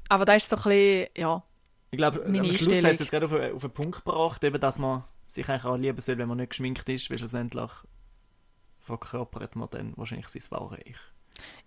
[0.08, 1.42] Aber das ist so ein bisschen, ja.
[1.90, 4.58] ich glaube, am Schluss hast du es gerade auf, einen- auf einen Punkt gebracht, eben,
[4.60, 7.70] dass man sich eigentlich auch lieben soll, wenn man nicht geschminkt ist, weil schlussendlich
[8.78, 10.96] verkörpert man dann wahrscheinlich sein wahre Ich.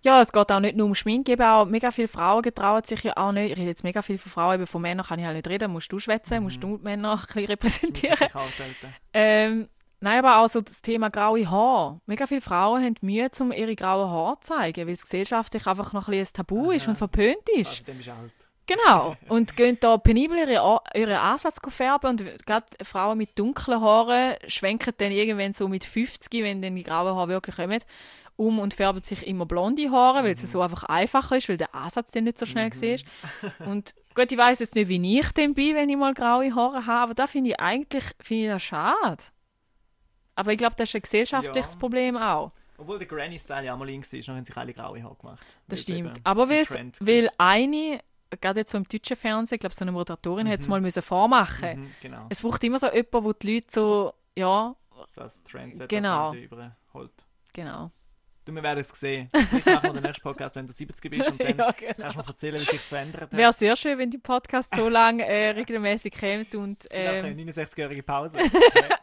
[0.02, 3.02] Ja, es geht auch nicht nur um Schminke, eben auch mega viele Frauen getrauen sich
[3.02, 3.52] ja auch nicht.
[3.52, 5.70] Ich rede jetzt mega viel von Frauen, eben von Männern kann ich halt nicht reden,
[5.70, 8.16] musst du schwätzen, musst du Männer ein bisschen repräsentieren.
[8.16, 8.94] Sich auch selten.
[9.12, 9.68] Ähm,
[10.00, 12.00] nein, aber auch so das Thema graue Haare.
[12.06, 15.92] Mega viele Frauen haben Mühe, um ihre grauen Haare zu zeigen, weil es gesellschaftlich einfach
[15.92, 16.90] noch ein, bisschen ein Tabu ist Aha.
[16.90, 17.70] und verpönt ist.
[17.70, 18.32] Also, dann bist alt.
[18.70, 19.16] Genau.
[19.28, 24.94] Und gehen da penibel ihre, ihren Ansatz färben und gerade Frauen mit dunklen Haaren schwenken
[24.96, 27.80] dann irgendwann so mit 50, wenn dann die grauen Haare wirklich kommen,
[28.40, 31.74] um und färben sich immer blonde Haare, weil es so einfach einfacher ist, weil der
[31.74, 33.04] Ansatz dann nicht so schnell ist.
[33.66, 36.86] Und gut, ich weiß jetzt nicht, wie ich dann bin, wenn ich mal graue Haare
[36.86, 39.22] habe, aber da finde ich eigentlich finde ich das schade.
[40.34, 41.78] Aber ich glaube, das ist ein gesellschaftliches Ja.
[41.78, 42.52] Problem auch.
[42.78, 45.58] Obwohl der Granny-Style ja auch mal in war, dann haben sich alle graue Haare gemacht.
[45.68, 46.18] Das stimmt.
[46.24, 47.06] Aber war.
[47.06, 48.00] weil eine,
[48.40, 51.02] gerade jetzt so im deutschen Fernsehen, ich glaube, so eine Moderatorin hat es mal müssen
[51.02, 52.26] vormachen Mhm, genau.
[52.30, 54.74] Es braucht immer so jemanden, wo die Leute so, ja,
[55.10, 56.32] So als Trendsetter Genau.
[56.32, 57.12] überholt.
[57.52, 57.90] genau.
[58.46, 59.28] Du, wir werden es sehen.
[59.32, 61.94] Machen wir den nächsten Podcast, wenn du 70 bist und dann Ja, genau.
[61.98, 63.36] kannst du mir erzählen, wie sich verändert hat.
[63.36, 67.38] Wäre sehr schön, wenn die Podcast so lange äh, regelmäßig kommt und auch eine ähm,
[67.38, 68.38] 69-jährige Pause.
[68.40, 68.48] Nein,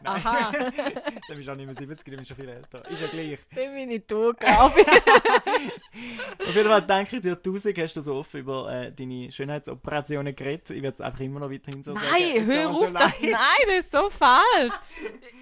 [0.02, 0.26] nein.
[0.26, 0.52] aha,
[1.28, 2.88] dann bist du auch nicht mehr 70, dann bist du schon viel älter.
[2.90, 3.38] Ist ja gleich.
[3.54, 6.48] dann bin ich da, glaube ich.
[6.48, 10.34] Auf jeden Fall denke ich, durch 1000 hast du so oft über äh, deine Schönheitsoperationen
[10.34, 10.70] geredet.
[10.70, 12.06] Ich werde es einfach immer noch weiterhin so sagen.
[12.10, 13.12] Nein, mir hör so auf, das, leid.
[13.22, 14.74] nein, das ist so falsch.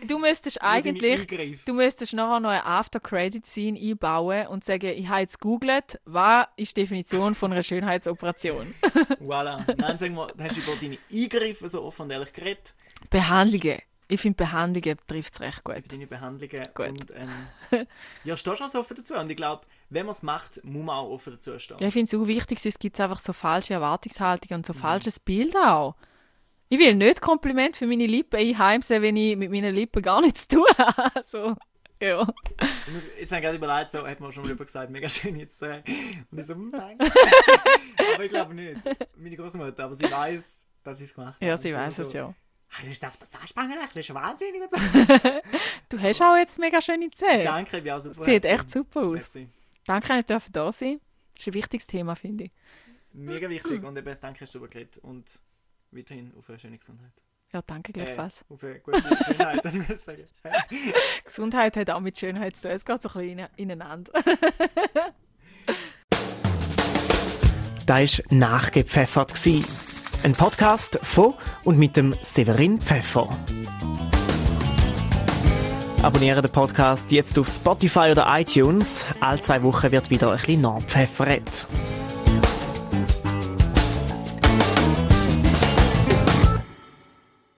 [0.07, 5.41] Du müsstest eigentlich, du müsstest nachher noch eine After-Credit-Scene einbauen und sagen, ich habe jetzt
[5.41, 8.75] gegoogelt, was ist die Definition von einer Schönheitsoperation?
[9.21, 9.65] Voilà.
[9.77, 12.75] Nein, sagen wir, hast du über deine Eingriffe so offen und ehrlich geredet.
[13.11, 13.81] Behandlungen.
[14.09, 15.79] Ich finde, Behandlungen trifft es recht gut.
[15.79, 16.63] über deine Behandlungen.
[16.75, 16.89] Gut.
[16.89, 17.87] Und, ähm,
[18.25, 19.15] ja, stehst du also offen dazu.
[19.15, 21.79] Und ich glaube, wenn man es macht, muss man auch offen dazu stehen.
[21.81, 24.73] Ja, ich finde es auch wichtig, sonst gibt es einfach so falsche Erwartungshaltungen und so
[24.73, 25.97] falsches Bild auch.
[26.69, 30.49] Ich will nicht Kompliment für meine Lippen einheimsen, wenn ich mit meinen Lippen gar nichts
[30.49, 31.17] zu tun habe.
[31.17, 31.57] Also,
[32.01, 32.27] ja.
[33.19, 35.63] Jetzt habe ich gerade überlegt, so hat man schon mal gesagt, mega schön jetzt.
[35.63, 35.83] Äh,
[36.31, 37.05] und ich so, hm, danke.
[38.15, 38.81] aber ich glaube nicht.
[39.17, 41.47] Meine Großmutter, aber sie weiß, dass ich es gemacht habe.
[41.47, 42.35] Ja, sie weiß so, es ja.
[42.71, 44.77] «Ah, Das ist auf der Zahnspange, das ist wahnsinnig und so.
[45.89, 47.45] Du hast auch jetzt mega schöne Zähne.
[47.45, 48.25] Danke, ich bin auch super.
[48.25, 49.13] Sieht echt super aus.
[49.13, 49.49] Merci.
[49.87, 51.01] Danke, dass ich dürfen da sein
[51.35, 52.51] Das ist ein wichtiges Thema, finde ich.
[53.13, 54.99] Mega wichtig und eben danke, hast du darüber geredet.
[54.99, 55.41] Und
[55.93, 57.13] weiterhin auf eine schöne Gesundheit.
[57.53, 58.43] Ja, danke gleichfalls.
[58.51, 60.25] Äh, auf eine gute Schönheit, würde ich sagen.
[61.25, 62.71] Gesundheit hat auch mit Schönheit zu tun.
[62.73, 64.13] Es geht so ein bisschen ine- ineinander.
[67.87, 69.33] Da war nachgepfeffert.
[69.35, 69.65] gsi.
[70.25, 73.29] Ein Podcast von und mit dem Severin Pfeffer.
[76.03, 79.07] Abonniere den Podcast jetzt auf Spotify oder iTunes.
[79.21, 81.69] Alle zwei Wochen wird wieder ein bisschen nachgepfeffert.